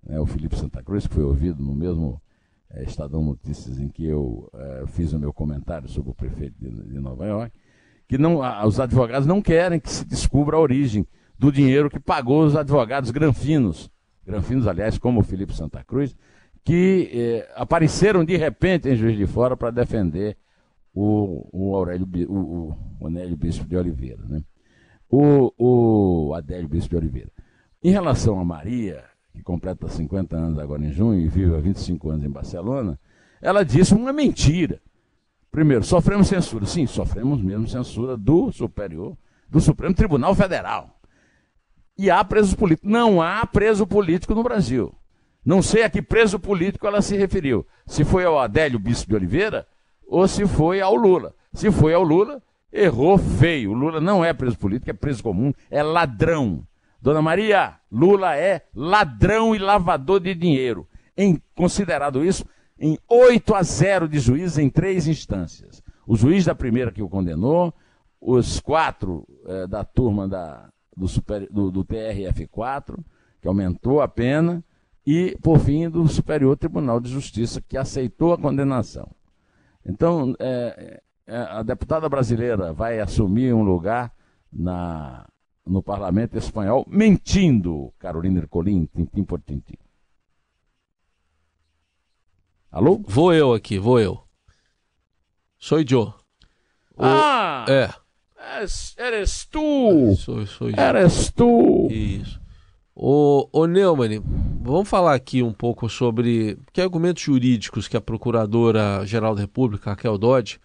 né, 0.03 0.19
o 0.19 0.25
Felipe 0.25 0.55
Santa 0.55 0.83
Cruz, 0.83 1.07
que 1.07 1.15
foi 1.15 1.23
ouvido 1.23 1.63
no 1.63 1.73
mesmo 1.73 2.21
é, 2.69 2.83
Estadão 2.83 3.23
Notícias 3.23 3.79
em 3.79 3.87
que 3.87 4.05
eu 4.05 4.47
é, 4.53 4.83
fiz 4.87 5.13
o 5.13 5.19
meu 5.19 5.33
comentário 5.33 5.89
sobre 5.89 6.11
o 6.11 6.13
prefeito 6.13 6.55
de, 6.59 6.69
de 6.69 6.99
Nova 6.99 7.25
York, 7.25 7.57
que 8.07 8.19
não, 8.19 8.43
a, 8.43 8.65
os 8.67 8.79
advogados 8.79 9.27
não 9.27 9.41
querem 9.41 9.79
que 9.79 9.89
se 9.89 10.05
descubra 10.05 10.57
a 10.57 10.59
origem 10.59 11.07
do 11.39 11.51
dinheiro 11.51 11.89
que 11.89 11.99
pagou 11.99 12.45
os 12.45 12.55
advogados 12.55 13.09
granfinos, 13.09 13.89
granfinos, 14.25 14.67
aliás, 14.67 14.97
como 14.97 15.19
o 15.19 15.23
Felipe 15.23 15.55
Santa 15.55 15.83
Cruz, 15.83 16.15
que 16.63 17.09
eh, 17.13 17.53
apareceram 17.55 18.25
de 18.25 18.35
repente 18.35 18.89
em 18.89 18.95
Juiz 18.95 19.17
de 19.17 19.27
Fora 19.27 19.55
para 19.55 19.71
defender 19.71 20.35
o, 20.93 21.47
o 21.51 21.75
Aurélio 21.75 22.07
o, 22.27 22.33
o 22.33 22.77
Onélio 22.99 23.37
Bispo 23.37 23.65
de 23.65 23.77
Oliveira, 23.77 24.23
né? 24.27 24.41
O, 25.09 25.53
o 25.57 26.33
Adélio 26.33 26.67
Bispo 26.67 26.89
de 26.89 26.95
Oliveira. 26.97 27.29
Em 27.83 27.91
relação 27.91 28.39
a 28.39 28.45
Maria, 28.45 29.03
que 29.31 29.43
completa 29.43 29.87
50 29.87 30.35
anos 30.35 30.57
agora 30.57 30.83
em 30.83 30.91
junho 30.91 31.19
e 31.19 31.27
vive 31.27 31.55
há 31.55 31.59
25 31.59 32.09
anos 32.09 32.25
em 32.25 32.29
Barcelona, 32.29 32.99
ela 33.41 33.63
disse 33.63 33.93
uma 33.93 34.11
mentira. 34.11 34.81
Primeiro, 35.51 35.83
sofremos 35.83 36.27
censura. 36.27 36.65
Sim, 36.65 36.87
sofremos 36.87 37.41
mesmo 37.41 37.67
censura 37.67 38.17
do 38.17 38.51
superior, 38.51 39.15
do 39.47 39.61
Supremo 39.61 39.93
Tribunal 39.93 40.33
Federal. 40.33 40.94
E 41.97 42.09
há 42.09 42.23
presos 42.23 42.53
políticos. 42.53 42.89
Não 42.89 43.21
há 43.21 43.45
preso 43.45 43.87
político 43.87 44.35
no 44.35 44.43
Brasil. 44.43 44.93
Não 45.45 45.61
sei 45.61 45.83
a 45.83 45.89
que 45.89 46.01
preso 46.01 46.39
político 46.39 46.87
ela 46.87 47.01
se 47.01 47.15
referiu. 47.15 47.65
Se 47.85 48.03
foi 48.03 48.25
ao 48.25 48.39
Adélio 48.39 48.79
Bispo 48.79 49.09
de 49.09 49.15
Oliveira 49.15 49.67
ou 50.07 50.27
se 50.27 50.45
foi 50.47 50.81
ao 50.81 50.95
Lula. 50.95 51.33
Se 51.53 51.71
foi 51.71 51.93
ao 51.93 52.03
Lula, 52.03 52.41
errou 52.71 53.17
feio. 53.17 53.71
O 53.71 53.73
Lula 53.73 54.01
não 54.01 54.25
é 54.25 54.33
preso 54.33 54.57
político, 54.57 54.89
é 54.89 54.93
preso 54.93 55.23
comum, 55.23 55.53
é 55.69 55.81
ladrão. 55.81 56.65
Dona 57.01 57.21
Maria, 57.21 57.75
Lula 57.91 58.35
é 58.35 58.63
ladrão 58.73 59.55
e 59.55 59.59
lavador 59.59 60.19
de 60.19 60.33
dinheiro. 60.33 60.87
Em, 61.15 61.41
considerado 61.55 62.25
isso, 62.25 62.43
em 62.79 62.97
8 63.07 63.55
a 63.55 63.63
0 63.63 64.07
de 64.07 64.19
juízes 64.19 64.57
em 64.57 64.69
três 64.69 65.07
instâncias. 65.07 65.83
O 66.05 66.15
juiz 66.15 66.43
da 66.43 66.53
primeira 66.53 66.91
que 66.91 67.01
o 67.01 67.09
condenou, 67.09 67.73
os 68.19 68.59
quatro 68.59 69.25
eh, 69.47 69.67
da 69.67 69.83
turma 69.83 70.27
da, 70.27 70.69
do, 70.95 71.07
super, 71.07 71.47
do, 71.51 71.71
do 71.71 71.83
TRF4, 71.83 72.97
que 73.41 73.47
aumentou 73.47 74.01
a 74.01 74.07
pena, 74.07 74.63
e, 75.05 75.37
por 75.41 75.59
fim, 75.59 75.89
do 75.89 76.07
Superior 76.07 76.57
Tribunal 76.57 76.99
de 76.99 77.09
Justiça, 77.09 77.61
que 77.61 77.77
aceitou 77.77 78.33
a 78.33 78.37
condenação. 78.37 79.09
Então, 79.85 80.35
é, 80.39 81.01
é, 81.27 81.37
a 81.37 81.61
deputada 81.61 82.09
brasileira 82.09 82.73
vai 82.73 82.99
assumir 82.99 83.53
um 83.53 83.63
lugar 83.63 84.11
na, 84.51 85.27
no 85.65 85.83
parlamento 85.83 86.37
espanhol 86.37 86.85
mentindo, 86.87 87.93
Carolina 87.99 88.39
Ercolim, 88.39 88.87
tintim 88.95 89.23
por 89.23 89.41
tintim. 89.41 89.77
Alô? 92.71 93.01
Vou 93.07 93.33
eu 93.33 93.53
aqui, 93.53 93.77
vou 93.77 93.99
eu. 93.99 94.21
Sou 95.57 95.85
Joe. 95.87 96.13
Ah! 96.97 97.65
É. 97.69 98.04
Eres 98.97 99.45
tu! 99.45 100.15
Sou, 100.17 100.45
sou 100.45 100.69
eu. 100.69 100.75
Eres 100.77 101.31
tu! 101.31 101.87
Isso. 101.89 102.39
O, 102.95 103.49
o 103.51 103.65
Neumann, 103.65 104.21
vamos 104.61 104.87
falar 104.87 105.15
aqui 105.15 105.43
um 105.43 105.51
pouco 105.51 105.89
sobre 105.89 106.57
que 106.71 106.79
argumentos 106.79 107.23
jurídicos 107.23 107.87
que 107.87 107.97
a 107.97 108.01
Procuradora-Geral 108.01 109.35
da 109.35 109.41
República, 109.41 109.89
Raquel 109.89 110.17
Dodge, 110.17 110.59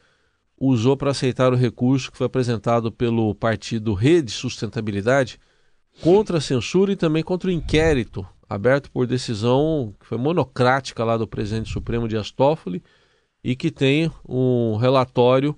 usou 0.56 0.96
para 0.96 1.10
aceitar 1.10 1.52
o 1.52 1.56
recurso 1.56 2.12
que 2.12 2.18
foi 2.18 2.26
apresentado 2.26 2.92
pelo 2.92 3.34
partido 3.34 3.94
Rede 3.94 4.30
Sustentabilidade 4.30 5.40
contra 6.02 6.38
a 6.38 6.40
censura 6.40 6.92
e 6.92 6.96
também 6.96 7.22
contra 7.22 7.48
o 7.48 7.52
inquérito 7.52 8.24
aberto 8.48 8.90
por 8.90 9.06
decisão 9.06 9.94
que 9.98 10.06
foi 10.06 10.18
monocrática 10.18 11.04
lá 11.04 11.16
do 11.16 11.26
presidente 11.26 11.70
supremo 11.70 12.06
de 12.06 12.16
Toffoli 12.32 12.82
e 13.42 13.56
que 13.56 13.70
tem 13.70 14.10
um 14.28 14.76
relatório 14.76 15.56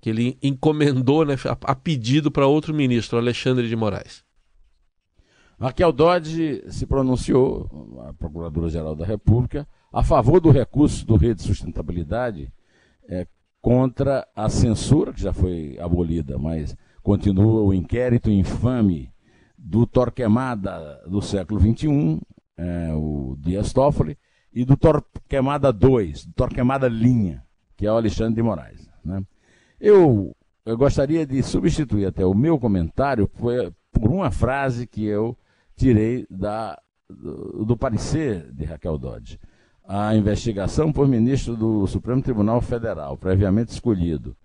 que 0.00 0.10
ele 0.10 0.38
encomendou 0.42 1.24
né, 1.24 1.34
a 1.64 1.74
pedido 1.74 2.30
para 2.30 2.46
outro 2.46 2.74
ministro, 2.74 3.18
Alexandre 3.18 3.68
de 3.68 3.76
Moraes. 3.76 4.24
Raquel 5.60 5.90
Dodge 5.92 6.62
se 6.68 6.86
pronunciou, 6.86 7.68
a 8.06 8.12
Procuradora-Geral 8.12 8.94
da 8.94 9.04
República, 9.04 9.66
a 9.92 10.04
favor 10.04 10.40
do 10.40 10.50
recurso 10.50 11.04
do 11.04 11.16
Rede 11.16 11.42
Sustentabilidade 11.42 12.52
é, 13.08 13.26
contra 13.60 14.26
a 14.36 14.48
censura, 14.48 15.12
que 15.12 15.20
já 15.20 15.32
foi 15.32 15.76
abolida, 15.80 16.38
mas 16.38 16.76
continua 17.02 17.62
o 17.62 17.74
inquérito 17.74 18.30
infame 18.30 19.12
do 19.56 19.84
Torquemada 19.84 21.02
do 21.08 21.20
século 21.20 21.60
XXI, 21.60 22.20
é, 22.56 22.92
o 22.94 23.36
Dias 23.40 23.72
Toffoli, 23.72 24.16
e 24.52 24.64
do 24.64 24.76
Torquemada 24.76 25.70
II, 25.70 26.12
do 26.26 26.32
Torquemada 26.34 26.86
Linha, 26.86 27.44
que 27.76 27.86
é 27.86 27.92
o 27.92 27.96
Alexandre 27.96 28.36
de 28.36 28.42
Moraes. 28.42 28.88
Né? 29.04 29.22
Eu, 29.80 30.34
eu 30.66 30.76
gostaria 30.76 31.24
de 31.24 31.40
substituir 31.42 32.06
até 32.06 32.26
o 32.26 32.34
meu 32.34 32.58
comentário 32.58 33.28
por, 33.28 33.72
uma 33.92 34.30
frase 34.30 34.88
que 34.88 35.04
eu 35.04 35.38
tirei 35.76 36.26
da, 36.28 36.76
do, 37.08 37.64
do 37.64 37.76
parecer 37.76 38.52
de 38.52 38.64
Raquel 38.64 38.98
Dodge. 38.98 39.38
A 39.86 40.14
investigação 40.16 40.92
por 40.92 41.06
ministro 41.06 41.56
do 41.56 41.86
Supremo 41.86 42.20
Tribunal 42.20 42.60
Federal, 42.60 43.16
previamente 43.16 43.70
escolhido, 43.70 44.36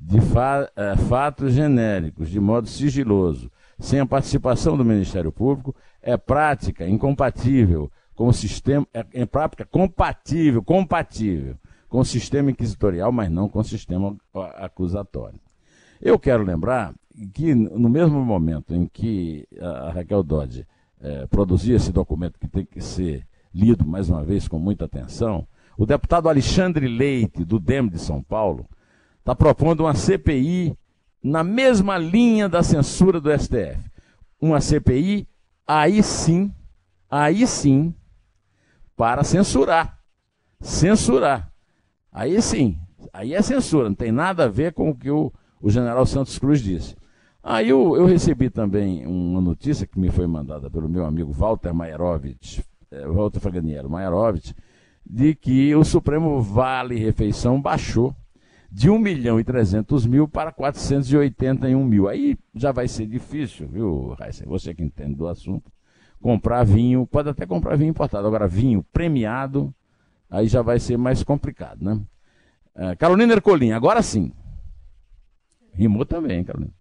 de 0.00 0.18
fa 0.20 0.70
é, 0.74 0.96
fatos 0.96 1.52
genéricos, 1.52 2.30
de 2.30 2.40
modo 2.40 2.66
sigiloso, 2.66 3.52
sem 3.78 4.00
a 4.00 4.06
participação 4.06 4.78
do 4.78 4.84
Ministério 4.84 5.30
Público, 5.30 5.76
é 6.00 6.16
prática 6.16 6.88
incompatível 6.88 7.92
com 8.14 8.28
o 8.28 8.32
sistema, 8.32 8.86
é, 8.94 9.04
é 9.12 9.26
prática 9.26 9.66
compatível, 9.66 10.62
compatível 10.62 11.56
com 11.90 11.98
o 11.98 12.04
sistema 12.04 12.50
inquisitorial, 12.50 13.12
mas 13.12 13.30
não 13.30 13.48
com 13.48 13.58
o 13.58 13.64
sistema 13.64 14.16
acusatório. 14.56 15.38
Eu 16.00 16.18
quero 16.18 16.42
lembrar 16.42 16.94
que 17.34 17.54
no 17.54 17.90
mesmo 17.90 18.24
momento 18.24 18.74
em 18.74 18.86
que 18.86 19.46
a 19.60 19.90
Raquel 19.90 20.22
Dodge 20.22 20.66
é, 21.02 21.26
produzia 21.26 21.76
esse 21.76 21.92
documento 21.92 22.38
que 22.38 22.48
tem 22.48 22.64
que 22.64 22.80
ser 22.80 23.26
lido 23.52 23.84
mais 23.84 24.08
uma 24.08 24.24
vez 24.24 24.48
com 24.48 24.58
muita 24.58 24.86
atenção, 24.86 25.46
o 25.76 25.84
deputado 25.84 26.28
Alexandre 26.28 26.88
Leite, 26.88 27.44
do 27.44 27.58
DEM 27.58 27.88
de 27.88 27.98
São 27.98 28.22
Paulo, 28.22 28.66
está 29.18 29.34
propondo 29.34 29.80
uma 29.80 29.94
CPI 29.94 30.74
na 31.22 31.44
mesma 31.44 31.98
linha 31.98 32.48
da 32.48 32.62
censura 32.62 33.20
do 33.20 33.30
STF. 33.36 33.78
Uma 34.40 34.60
CPI, 34.60 35.28
aí 35.66 36.02
sim, 36.02 36.50
aí 37.10 37.46
sim, 37.46 37.92
para 38.96 39.22
censurar 39.22 40.00
censurar. 40.60 41.49
Aí 42.12 42.40
sim, 42.42 42.76
aí 43.12 43.34
é 43.34 43.42
censura, 43.42 43.88
não 43.88 43.94
tem 43.94 44.10
nada 44.10 44.44
a 44.44 44.48
ver 44.48 44.72
com 44.72 44.90
o 44.90 44.94
que 44.94 45.10
o, 45.10 45.32
o 45.60 45.70
general 45.70 46.04
Santos 46.06 46.38
Cruz 46.38 46.60
disse. 46.60 46.96
Aí 47.42 47.68
eu, 47.68 47.96
eu, 47.96 48.04
recebi 48.04 48.50
também 48.50 49.06
uma 49.06 49.40
notícia 49.40 49.86
que 49.86 49.98
me 49.98 50.10
foi 50.10 50.26
mandada 50.26 50.70
pelo 50.70 50.88
meu 50.88 51.06
amigo 51.06 51.32
Walter 51.32 51.72
Maierovitch, 51.72 52.60
é, 52.90 53.06
Walter 53.06 53.40
Faganiero 53.40 53.88
Maierovitch, 53.88 54.52
de 55.06 55.34
que 55.34 55.74
o 55.74 55.82
Supremo 55.82 56.42
Vale 56.42 56.98
Refeição 56.98 57.60
baixou 57.60 58.14
de 58.70 58.90
1 58.90 58.98
milhão 58.98 59.40
e 59.40 59.44
300 59.44 60.06
mil 60.06 60.28
para 60.28 60.52
481 60.52 61.84
mil. 61.84 62.08
Aí 62.08 62.38
já 62.54 62.72
vai 62.72 62.86
ser 62.86 63.06
difícil, 63.06 63.66
viu, 63.68 64.14
Raíssa? 64.18 64.44
Você 64.46 64.74
que 64.74 64.82
entende 64.82 65.14
do 65.14 65.26
assunto, 65.26 65.72
comprar 66.20 66.62
vinho, 66.64 67.06
pode 67.06 67.30
até 67.30 67.46
comprar 67.46 67.76
vinho 67.76 67.90
importado, 67.90 68.26
agora 68.26 68.46
vinho 68.46 68.84
premiado, 68.92 69.74
aí 70.30 70.46
já 70.46 70.62
vai 70.62 70.78
ser 70.78 70.96
mais 70.96 71.22
complicado, 71.22 71.84
né? 71.84 72.00
Uh, 72.74 72.96
Carolina 72.98 73.32
Ercolim, 73.32 73.72
agora 73.72 74.00
sim. 74.02 74.32
Rimou 75.72 76.06
também, 76.06 76.44
Carolina. 76.44 76.72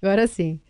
Agora 0.00 0.26
sim. 0.26 0.60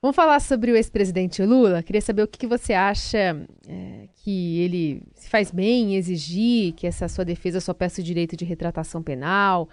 Vamos 0.00 0.14
falar 0.14 0.40
sobre 0.40 0.70
o 0.70 0.76
ex-presidente 0.76 1.44
Lula. 1.44 1.82
Queria 1.82 2.00
saber 2.00 2.22
o 2.22 2.28
que, 2.28 2.38
que 2.38 2.46
você 2.46 2.72
acha 2.72 3.36
é, 3.66 4.08
que 4.14 4.60
ele 4.60 5.02
se 5.14 5.28
faz 5.28 5.50
bem 5.50 5.92
em 5.92 5.96
exigir 5.96 6.72
que 6.74 6.86
essa 6.86 7.08
sua 7.08 7.24
defesa 7.24 7.60
só 7.60 7.74
peça 7.74 8.00
o 8.00 8.04
direito 8.04 8.36
de 8.36 8.44
retratação 8.44 9.02
penal, 9.02 9.68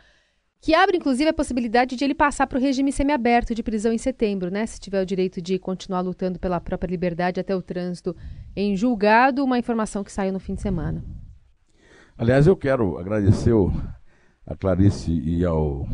que 0.59 0.73
abre 0.73 0.97
inclusive 0.97 1.29
a 1.29 1.33
possibilidade 1.33 1.95
de 1.95 2.03
ele 2.03 2.15
passar 2.15 2.47
para 2.47 2.57
o 2.57 2.61
regime 2.61 2.91
semiaberto 2.91 3.53
de 3.53 3.61
prisão 3.61 3.93
em 3.93 3.99
setembro, 3.99 4.49
né? 4.49 4.65
Se 4.65 4.79
tiver 4.79 4.99
o 4.99 5.05
direito 5.05 5.39
de 5.39 5.59
continuar 5.59 6.01
lutando 6.01 6.39
pela 6.39 6.59
própria 6.59 6.89
liberdade 6.89 7.39
até 7.39 7.55
o 7.55 7.61
trânsito 7.61 8.15
em 8.55 8.75
julgado, 8.75 9.43
uma 9.43 9.59
informação 9.59 10.03
que 10.03 10.11
saiu 10.11 10.33
no 10.33 10.39
fim 10.39 10.55
de 10.55 10.63
semana. 10.63 11.05
Aliás, 12.17 12.47
eu 12.47 12.55
quero 12.55 12.97
agradecer 12.97 13.51
a 14.47 14.55
Clarice 14.55 15.11
e 15.11 15.43
ao 15.43 15.85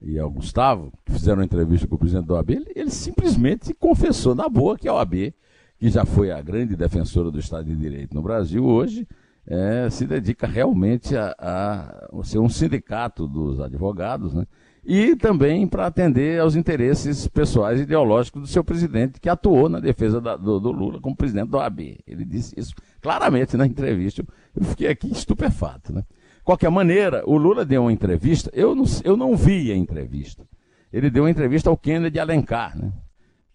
e 0.00 0.18
ao 0.18 0.30
Gustavo, 0.30 0.92
que 1.04 1.12
fizeram 1.12 1.38
uma 1.38 1.44
entrevista 1.44 1.86
com 1.86 1.94
o 1.94 1.98
presidente 1.98 2.26
da 2.26 2.34
OAB, 2.34 2.50
ele, 2.50 2.72
ele 2.76 2.90
simplesmente 2.90 3.72
confessou 3.72 4.34
na 4.34 4.46
boa 4.46 4.76
que 4.76 4.86
a 4.86 4.92
OAB, 4.92 5.32
que 5.78 5.88
já 5.88 6.04
foi 6.04 6.30
a 6.30 6.40
grande 6.42 6.76
defensora 6.76 7.30
do 7.30 7.38
Estado 7.38 7.64
de 7.64 7.74
Direito 7.74 8.14
no 8.14 8.20
Brasil, 8.20 8.62
hoje 8.62 9.08
é, 9.46 9.88
se 9.88 10.06
dedica 10.06 10.46
realmente 10.46 11.16
a, 11.16 11.34
a, 11.38 12.24
ser 12.24 12.38
um 12.38 12.48
sindicato 12.48 13.26
dos 13.26 13.58
advogados, 13.58 14.34
né? 14.34 14.46
E 14.86 15.16
também 15.16 15.66
para 15.66 15.86
atender 15.86 16.40
aos 16.40 16.54
interesses 16.54 17.26
pessoais 17.26 17.80
e 17.80 17.82
ideológicos 17.82 18.40
do 18.40 18.46
seu 18.46 18.62
presidente, 18.62 19.20
que 19.20 19.28
atuou 19.28 19.68
na 19.68 19.80
defesa 19.80 20.20
da, 20.20 20.36
do, 20.36 20.60
do, 20.60 20.70
Lula 20.70 21.00
como 21.00 21.16
presidente 21.16 21.50
da 21.50 21.58
OAB. 21.58 21.98
Ele 22.06 22.24
disse 22.24 22.54
isso 22.56 22.72
claramente 23.00 23.56
na 23.56 23.66
entrevista. 23.66 24.24
Eu 24.54 24.64
fiquei 24.64 24.88
aqui 24.88 25.10
estupefato. 25.10 25.92
Né? 25.92 26.04
qualquer 26.46 26.70
maneira, 26.70 27.24
o 27.26 27.36
Lula 27.36 27.64
deu 27.64 27.82
uma 27.82 27.92
entrevista, 27.92 28.48
eu 28.54 28.72
não, 28.72 28.84
eu 29.02 29.16
não 29.16 29.36
vi 29.36 29.72
a 29.72 29.76
entrevista. 29.76 30.46
Ele 30.92 31.10
deu 31.10 31.24
uma 31.24 31.30
entrevista 31.30 31.68
ao 31.68 31.76
Kennedy 31.76 32.20
Alencar, 32.20 32.78
né? 32.78 32.92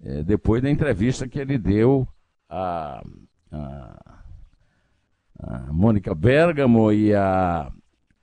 É, 0.03 0.23
depois 0.23 0.61
da 0.61 0.69
entrevista 0.69 1.27
que 1.27 1.39
ele 1.39 1.57
deu 1.57 2.05
a, 2.50 3.01
a, 3.51 4.15
a 5.39 5.59
Mônica 5.71 6.13
Bergamo 6.13 6.91
e 6.91 7.13
a 7.15 7.71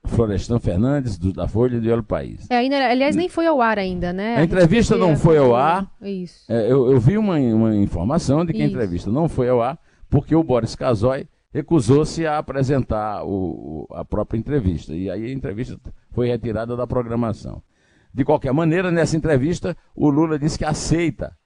Florestan 0.08 0.58
Fernandes, 0.58 1.16
do, 1.18 1.32
da 1.32 1.46
Folha 1.46 1.80
de 1.80 1.90
Olho 1.90 2.02
País. 2.02 2.46
É, 2.50 2.56
ainda, 2.56 2.90
aliás, 2.90 3.14
nem 3.14 3.28
foi 3.28 3.46
ao 3.46 3.60
ar 3.60 3.78
ainda, 3.78 4.12
né? 4.12 4.36
A, 4.36 4.40
a 4.40 4.44
entrevista 4.44 4.96
não 4.96 5.16
foi 5.16 5.38
ao 5.38 5.54
ar. 5.54 5.90
Isso. 6.02 6.50
É, 6.50 6.70
eu, 6.70 6.90
eu, 6.90 6.98
vi 6.98 7.16
uma, 7.16 7.36
uma 7.38 7.76
informação 7.76 8.44
de 8.44 8.52
que 8.52 8.58
Isso. 8.58 8.66
a 8.66 8.70
entrevista 8.70 9.10
não 9.10 9.28
foi 9.28 9.48
ao 9.48 9.62
ar 9.62 9.78
porque 10.10 10.34
o 10.34 10.42
Boris 10.42 10.74
Casoy 10.74 11.28
recusou-se 11.52 12.26
a 12.26 12.38
apresentar 12.38 13.24
o, 13.24 13.86
a 13.92 14.04
própria 14.04 14.38
entrevista. 14.38 14.94
E 14.94 15.10
aí 15.10 15.26
a 15.26 15.32
entrevista 15.32 15.78
foi 16.12 16.28
retirada 16.28 16.76
da 16.76 16.86
programação. 16.86 17.62
De 18.12 18.24
qualquer 18.24 18.52
maneira, 18.52 18.90
nessa 18.90 19.16
entrevista, 19.16 19.76
o 19.94 20.08
Lula 20.08 20.38
disse 20.38 20.58
que 20.58 20.64
aceita 20.64 21.36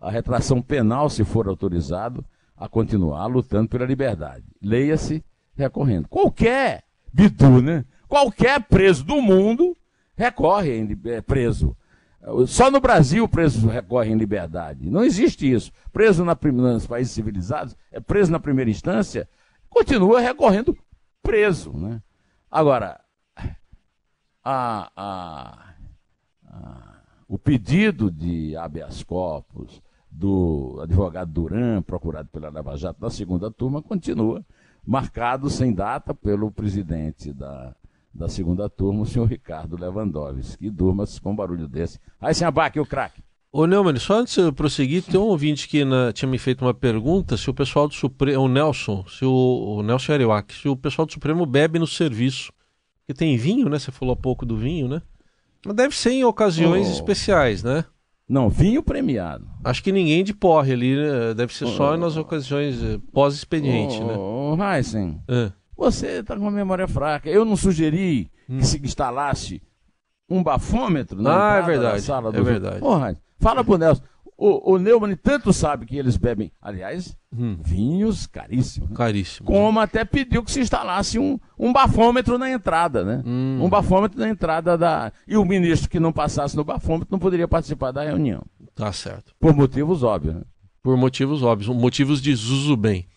a 0.00 0.10
retração 0.10 0.60
penal, 0.60 1.08
se 1.08 1.24
for 1.24 1.48
autorizado, 1.48 2.24
a 2.56 2.68
continuar 2.68 3.26
lutando 3.26 3.68
pela 3.68 3.84
liberdade. 3.84 4.44
Leia-se 4.62 5.24
recorrendo. 5.56 6.08
Qualquer 6.08 6.84
bidu, 7.12 7.62
né? 7.62 7.84
Qualquer 8.08 8.62
preso 8.62 9.04
do 9.04 9.20
mundo 9.20 9.76
recorre 10.16 10.76
em 10.76 11.00
é, 11.04 11.20
preso. 11.20 11.76
Só 12.46 12.70
no 12.70 12.80
Brasil 12.80 13.24
o 13.24 13.28
preso 13.28 13.68
recorre 13.68 14.10
em 14.10 14.16
liberdade. 14.16 14.90
Não 14.90 15.04
existe 15.04 15.50
isso. 15.50 15.70
Preso 15.92 16.24
na, 16.24 16.36
nos 16.52 16.86
países 16.86 17.12
civilizados, 17.12 17.76
é 17.92 18.00
preso 18.00 18.32
na 18.32 18.40
primeira 18.40 18.70
instância, 18.70 19.28
continua 19.68 20.20
recorrendo 20.20 20.76
preso. 21.22 21.72
Né? 21.72 22.02
Agora, 22.50 23.00
a, 24.44 24.90
a, 24.96 25.74
a, 26.46 27.00
o 27.28 27.38
pedido 27.38 28.10
de 28.10 28.56
habeas 28.56 29.02
corpus 29.02 29.80
do 30.10 30.80
advogado 30.82 31.30
Duran, 31.30 31.82
procurado 31.82 32.28
pela 32.30 32.50
Lava 32.50 32.76
Jato 32.76 33.00
da 33.00 33.10
segunda 33.10 33.50
turma, 33.50 33.80
continua 33.80 34.44
marcado 34.84 35.48
sem 35.50 35.72
data 35.72 36.14
pelo 36.14 36.50
presidente 36.50 37.32
da, 37.32 37.76
da 38.14 38.28
segunda 38.28 38.68
turma, 38.68 39.02
o 39.02 39.06
senhor 39.06 39.26
Ricardo 39.26 39.76
Lewandowski. 39.76 40.66
E 40.66 40.70
durma-se 40.70 41.20
com 41.20 41.32
um 41.32 41.36
barulho 41.36 41.68
desse. 41.68 41.98
Aí, 42.20 42.34
sem 42.34 42.46
abaque, 42.46 42.80
o 42.80 42.86
craque. 42.86 43.22
Ô 43.50 43.66
Neumann, 43.66 43.96
só 43.96 44.20
antes 44.20 44.34
de 44.34 44.42
eu 44.42 44.52
prosseguir, 44.52 45.02
tem 45.02 45.18
um 45.18 45.24
ouvinte 45.24 45.68
que 45.68 45.82
na, 45.82 46.12
tinha 46.12 46.28
me 46.28 46.36
feito 46.36 46.62
uma 46.62 46.74
pergunta 46.74 47.34
se 47.36 47.48
o 47.48 47.54
pessoal 47.54 47.88
do 47.88 47.94
Supremo, 47.94 48.42
o 48.42 48.48
Nelson, 48.48 49.04
se 49.08 49.24
o, 49.24 49.78
o 49.78 49.82
Nelson 49.82 50.12
Ariwak, 50.12 50.52
se 50.52 50.68
o 50.68 50.76
pessoal 50.76 51.06
do 51.06 51.12
Supremo 51.12 51.46
bebe 51.46 51.78
no 51.78 51.86
serviço. 51.86 52.52
Porque 53.00 53.18
tem 53.18 53.38
vinho, 53.38 53.70
né? 53.70 53.78
Você 53.78 53.90
falou 53.90 54.12
há 54.12 54.16
pouco 54.16 54.44
do 54.44 54.54
vinho, 54.54 54.86
né? 54.86 55.00
Mas 55.64 55.74
deve 55.74 55.96
ser 55.96 56.10
em 56.10 56.24
ocasiões 56.24 56.88
oh. 56.88 56.92
especiais, 56.92 57.62
né? 57.62 57.84
Não, 58.28 58.50
vinho 58.50 58.82
premiado. 58.82 59.48
Acho 59.64 59.82
que 59.82 59.90
ninguém 59.90 60.22
de 60.22 60.34
porre 60.34 60.74
ali, 60.74 60.94
né? 60.94 61.32
Deve 61.32 61.54
ser 61.54 61.66
só 61.68 61.94
oh. 61.94 61.96
nas 61.96 62.18
ocasiões 62.18 62.82
eh, 62.82 63.00
pós-expediente, 63.12 63.98
oh, 64.02 64.06
né? 64.06 64.16
Ô, 64.18 64.56
Heisen, 64.62 65.22
é. 65.26 65.50
Você 65.78 66.24
tá 66.24 66.34
com 66.34 66.42
uma 66.42 66.50
memória 66.50 66.88
fraca. 66.88 67.30
Eu 67.30 67.44
não 67.44 67.56
sugeri 67.56 68.28
hum. 68.50 68.58
que 68.58 68.66
se 68.66 68.82
instalasse 68.82 69.62
um 70.28 70.42
bafômetro 70.42 71.22
na 71.22 71.54
ah, 71.54 71.58
é 71.58 71.62
verdade, 71.62 72.02
sala 72.02 72.32
do... 72.32 72.38
É 72.38 72.42
verdade. 72.42 72.84
Heisen, 72.84 73.16
Fala 73.38 73.62
pro 73.62 73.78
Nelson. 73.78 74.02
O, 74.36 74.74
o 74.74 74.78
Neumann 74.78 75.16
tanto 75.16 75.52
sabe 75.52 75.84
que 75.84 75.96
eles 75.96 76.16
bebem, 76.16 76.52
aliás, 76.62 77.16
hum. 77.32 77.56
vinhos 77.60 78.26
caríssimos. 78.26 78.90
Né? 78.90 78.96
Caríssimo. 78.96 79.46
Como 79.46 79.80
até 79.80 80.04
pediu 80.04 80.44
que 80.44 80.50
se 80.50 80.60
instalasse 80.60 81.18
um, 81.18 81.40
um 81.58 81.72
bafômetro 81.72 82.38
na 82.38 82.48
entrada, 82.48 83.04
né? 83.04 83.22
Hum. 83.26 83.58
Um 83.60 83.68
bafômetro 83.68 84.20
na 84.20 84.28
entrada 84.28 84.78
da. 84.78 85.12
E 85.26 85.36
o 85.36 85.44
ministro 85.44 85.90
que 85.90 85.98
não 85.98 86.12
passasse 86.12 86.56
no 86.56 86.62
bafômetro 86.62 87.08
não 87.10 87.18
poderia 87.18 87.48
participar 87.48 87.90
da 87.90 88.04
reunião. 88.04 88.44
Tá 88.76 88.92
certo. 88.92 89.34
Por 89.40 89.52
motivos 89.54 90.04
óbvios, 90.04 90.36
né? 90.36 90.42
Por 90.84 90.96
motivos 90.96 91.42
óbvios, 91.42 91.76
motivos 91.76 92.22
de 92.22 92.32
Zuzu 92.32 92.76
bem. 92.76 93.08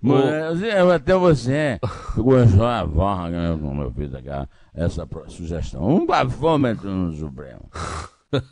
Mas, 0.00 0.62
eu 0.62 0.90
até 0.92 1.14
você 1.14 1.80
gostou 2.16 2.66
a 2.66 2.84
voz, 2.84 3.32
como 3.60 3.82
eu 3.82 3.92
fiz 3.92 4.14
aqui, 4.14 4.28
essa 4.72 5.08
sugestão. 5.26 5.82
Um 5.82 6.06
bafômetro 6.06 6.88
no 6.88 7.12
Supremo. 7.12 7.68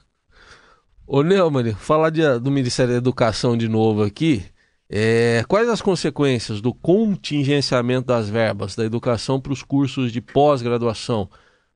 Ô 1.07 1.23
Neumann, 1.23 1.73
falar 1.75 2.11
de, 2.11 2.39
do 2.41 2.51
Ministério 2.51 2.93
da 2.93 2.99
Educação 2.99 3.57
de 3.57 3.69
novo 3.69 4.03
aqui. 4.03 4.45
É, 4.89 5.45
quais 5.49 5.69
as 5.69 5.81
consequências 5.81 6.61
do 6.61 6.75
contingenciamento 6.75 8.07
das 8.07 8.29
verbas 8.29 8.75
da 8.75 8.85
educação 8.85 9.41
para 9.41 9.53
os 9.53 9.63
cursos 9.63 10.13
de 10.13 10.21
pós-graduação 10.21 11.29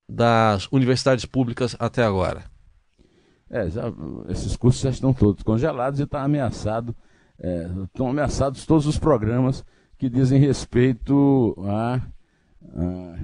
das 0.09 0.69
universidades 0.73 1.25
públicas 1.25 1.77
até 1.79 2.05
agora? 2.05 2.45
É, 3.49 3.69
já, 3.69 3.93
esses 4.29 4.57
cursos 4.57 4.81
já 4.81 4.91
estão 4.91 5.13
todos 5.13 5.43
congelados 5.43 5.99
e 5.99 6.05
está 6.05 6.23
ameaçado, 6.23 6.95
é, 7.41 7.71
estão 7.85 8.09
ameaçados 8.09 8.67
todos 8.67 8.87
os 8.87 8.99
programas 8.99 9.65
que 9.99 10.09
dizem 10.09 10.39
respeito 10.39 11.57
a, 11.67 12.01
a 12.75 13.15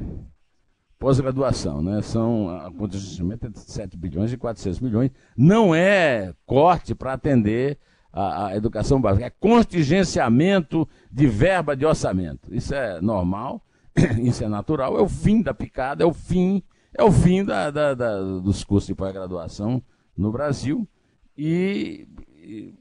pós-graduação, 0.99 1.83
né? 1.83 2.01
São 2.03 2.49
a 2.49 2.71
conta 2.73 2.97
é 2.97 3.49
de 3.49 3.61
7 3.61 3.97
bilhões 3.97 4.33
e 4.33 4.37
400 4.37 4.81
milhões. 4.81 5.11
Não 5.37 5.75
é 5.75 6.35
corte 6.47 6.95
para 6.95 7.13
atender 7.13 7.79
a, 8.13 8.47
a, 8.47 8.57
educação 8.57 9.01
básica, 9.01 9.27
é 9.27 9.31
contingenciamento 9.31 10.89
de 11.13 11.27
verba 11.27 11.77
de 11.77 11.85
orçamento. 11.85 12.55
Isso 12.55 12.75
é 12.75 13.01
normal, 13.01 13.63
isso 14.23 14.43
é 14.43 14.49
natural, 14.49 14.99
é 14.99 15.03
o 15.03 15.09
fim 15.09 15.43
da 15.43 15.53
picada, 15.53 16.03
é 16.03 16.07
o 16.07 16.15
fim, 16.15 16.63
é 16.95 17.05
o 17.05 17.13
fim 17.13 17.45
da, 17.45 17.71
da, 17.71 17.95
da 17.95 18.19
dos 18.41 18.65
cursos 18.65 18.87
de 18.87 18.95
pós-graduação 18.95 19.83
no 20.17 20.33
Brasil. 20.33 20.89
E, 21.37 22.09
e 22.39 22.75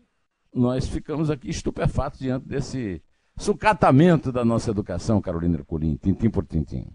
nós 0.55 0.87
ficamos 0.87 1.29
aqui 1.29 1.49
estupefatos 1.49 2.19
diante 2.19 2.47
desse 2.47 3.01
sucatamento 3.37 4.31
da 4.31 4.45
nossa 4.45 4.71
educação, 4.71 5.21
Carolina 5.21 5.57
Ercolim, 5.57 5.97
tintim 5.97 6.29
por 6.29 6.45
tintim. 6.45 6.87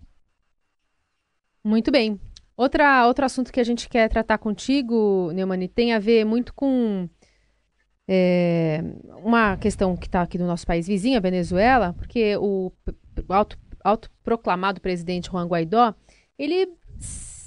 Muito 1.63 1.93
bem. 1.93 2.19
Outra, 2.57 3.07
outro 3.07 3.25
assunto 3.25 3.53
que 3.53 3.61
a 3.61 3.65
gente 3.65 3.89
quer 3.89 4.09
tratar 4.09 4.39
contigo, 4.39 5.31
Neumani, 5.33 5.69
tem 5.69 5.93
a 5.93 5.99
ver 5.99 6.25
muito 6.25 6.55
com 6.55 7.09
é, 8.09 8.83
uma 9.23 9.57
questão 9.57 9.97
que 9.97 10.07
está 10.07 10.23
aqui 10.23 10.39
no 10.39 10.47
nosso 10.47 10.67
país 10.67 10.87
vizinho, 10.87 11.19
a 11.19 11.21
Venezuela, 11.21 11.93
porque 11.93 12.37
o 12.39 12.73
alto, 13.29 13.59
autoproclamado 13.85 14.81
presidente 14.81 15.31
Juan 15.31 15.47
Guaidó, 15.47 15.95
ele 16.39 16.69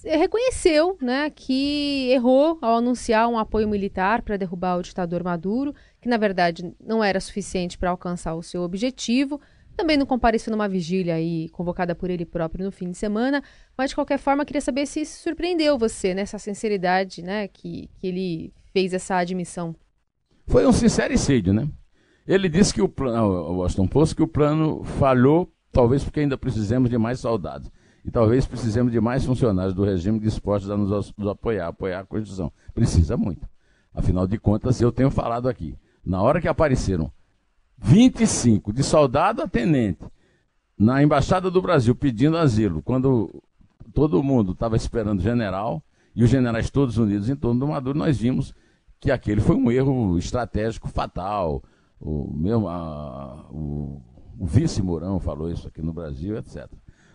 reconheceu 0.04 0.98
né, 1.02 1.30
que 1.30 2.10
errou 2.12 2.58
ao 2.62 2.78
anunciar 2.78 3.28
um 3.28 3.38
apoio 3.38 3.68
militar 3.68 4.22
para 4.22 4.38
derrubar 4.38 4.78
o 4.78 4.84
ditador 4.84 5.24
Maduro, 5.24 5.74
que 6.04 6.10
na 6.10 6.18
verdade 6.18 6.76
não 6.86 7.02
era 7.02 7.18
suficiente 7.22 7.78
para 7.78 7.90
alcançar 7.90 8.36
o 8.36 8.44
seu 8.44 8.62
objetivo. 8.62 9.40
Também 9.78 9.96
não 9.96 10.06
compareceu 10.06 10.52
numa 10.52 10.68
vigília 10.68 11.16
aí 11.16 11.48
convocada 11.50 11.96
por 11.96 12.10
ele 12.10 12.26
próprio 12.26 12.66
no 12.66 12.74
fim 12.74 12.92
de 12.92 12.98
semana, 12.98 13.42
mas 13.78 13.92
de 13.92 13.96
qualquer 13.96 14.20
forma 14.20 14.44
queria 14.44 14.60
saber 14.60 14.86
se 14.86 15.00
isso 15.00 15.24
surpreendeu 15.24 15.78
você, 15.78 16.14
nessa 16.14 16.36
né, 16.36 16.40
sinceridade 16.40 17.22
né, 17.22 17.48
que, 17.48 17.90
que 17.96 18.08
ele 18.08 18.54
fez 18.74 18.94
essa 18.94 19.16
admissão. 19.16 19.74
Foi 20.46 20.68
um 20.68 20.74
sincericídio, 20.74 21.54
né? 21.54 21.70
Ele 22.28 22.50
disse 22.50 22.74
que 22.74 22.82
o 22.82 22.90
plano, 22.90 23.26
o 23.26 23.58
Washington 23.60 23.88
Post, 23.88 24.14
que 24.14 24.24
o 24.24 24.28
plano 24.28 24.84
falhou, 24.84 25.50
talvez 25.72 26.04
porque 26.04 26.20
ainda 26.20 26.38
precisemos 26.38 26.90
de 26.90 26.98
mais 26.98 27.22
soldados. 27.22 27.72
E 28.04 28.12
talvez 28.12 28.46
precisemos 28.46 28.92
de 28.92 29.00
mais 29.00 29.24
funcionários 29.24 29.74
do 29.74 29.86
regime 29.86 30.20
dispostos 30.20 30.70
a 30.70 30.76
nos, 30.76 31.14
nos 31.18 31.28
apoiar, 31.30 31.70
apoiar 31.70 32.02
a 32.02 32.06
Constituição. 32.06 32.52
Precisa 32.74 33.16
muito. 33.16 33.48
Afinal 33.94 34.28
de 34.28 34.38
contas, 34.38 34.82
eu 34.82 34.92
tenho 34.92 35.10
falado 35.10 35.48
aqui, 35.48 35.78
na 36.06 36.22
hora 36.22 36.42
que 36.42 36.48
apareceram 36.48 37.12
25 37.78 38.74
de 38.74 38.84
soldado 38.84 39.42
a 39.42 39.48
tenente 39.48 40.04
na 40.78 41.02
Embaixada 41.04 41.50
do 41.50 41.62
Brasil 41.62 41.96
pedindo 41.96 42.38
asilo, 42.38 42.82
quando 42.82 43.42
todo 43.94 44.24
mundo 44.24 44.54
estava 44.54 44.76
esperando 44.76 45.22
general 45.22 45.84
e 46.16 46.24
os 46.24 46.30
generais 46.30 46.70
todos 46.70 46.98
unidos 46.98 47.30
em 47.30 47.36
torno 47.36 47.60
do 47.60 47.68
Maduro, 47.68 47.98
nós 47.98 48.18
vimos 48.18 48.54
que 49.00 49.12
aquele 49.12 49.42
foi 49.42 49.56
um 49.56 49.72
erro 49.72 50.18
estratégico 50.18 50.88
fatal. 50.88 51.64
O, 52.00 52.32
meu, 52.36 52.68
a, 52.68 53.48
o, 53.50 54.02
o 54.40 54.46
vice 54.46 54.82
Mourão 54.82 55.20
falou 55.20 55.52
isso 55.52 55.68
aqui 55.68 55.82
no 55.82 55.94
Brasil, 55.94 56.38
etc. 56.38 56.68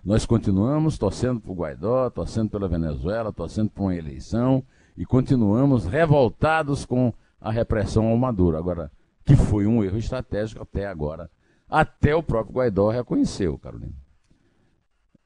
Nós 0.05 0.25
continuamos 0.25 0.97
torcendo 0.97 1.41
por 1.41 1.55
Guaidó, 1.55 2.09
torcendo 2.11 2.51
pela 2.51 2.69
Venezuela, 2.69 3.33
torcendo 3.33 3.71
por 3.71 3.85
uma 3.85 3.97
eleição 3.97 4.63
e 4.97 5.05
continuamos 5.05 5.85
revoltados 5.85 6.85
com 6.85 7.13
a 7.41 7.51
repressão 7.51 8.07
ao 8.07 8.17
Maduro. 8.17 8.57
Agora, 8.57 8.91
que 9.25 9.37
foi 9.37 9.67
um 9.67 9.85
erro 9.85 9.99
estratégico 9.99 10.63
até 10.63 10.87
agora, 10.87 11.31
até 11.69 12.15
o 12.15 12.23
próprio 12.23 12.57
Guaidó 12.57 12.91
reconheceu, 12.91 13.59
Carolina. 13.59 13.95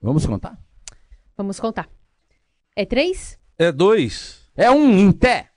Vamos 0.01 0.27
contar? 0.27 0.59
Vamos 1.37 1.61
contar. 1.61 1.89
É 2.75 2.85
três? 2.85 3.39
É 3.57 3.71
dois. 3.71 4.51
É 4.57 4.71
um 4.71 4.99
em 4.99 5.13
pé. 5.13 5.52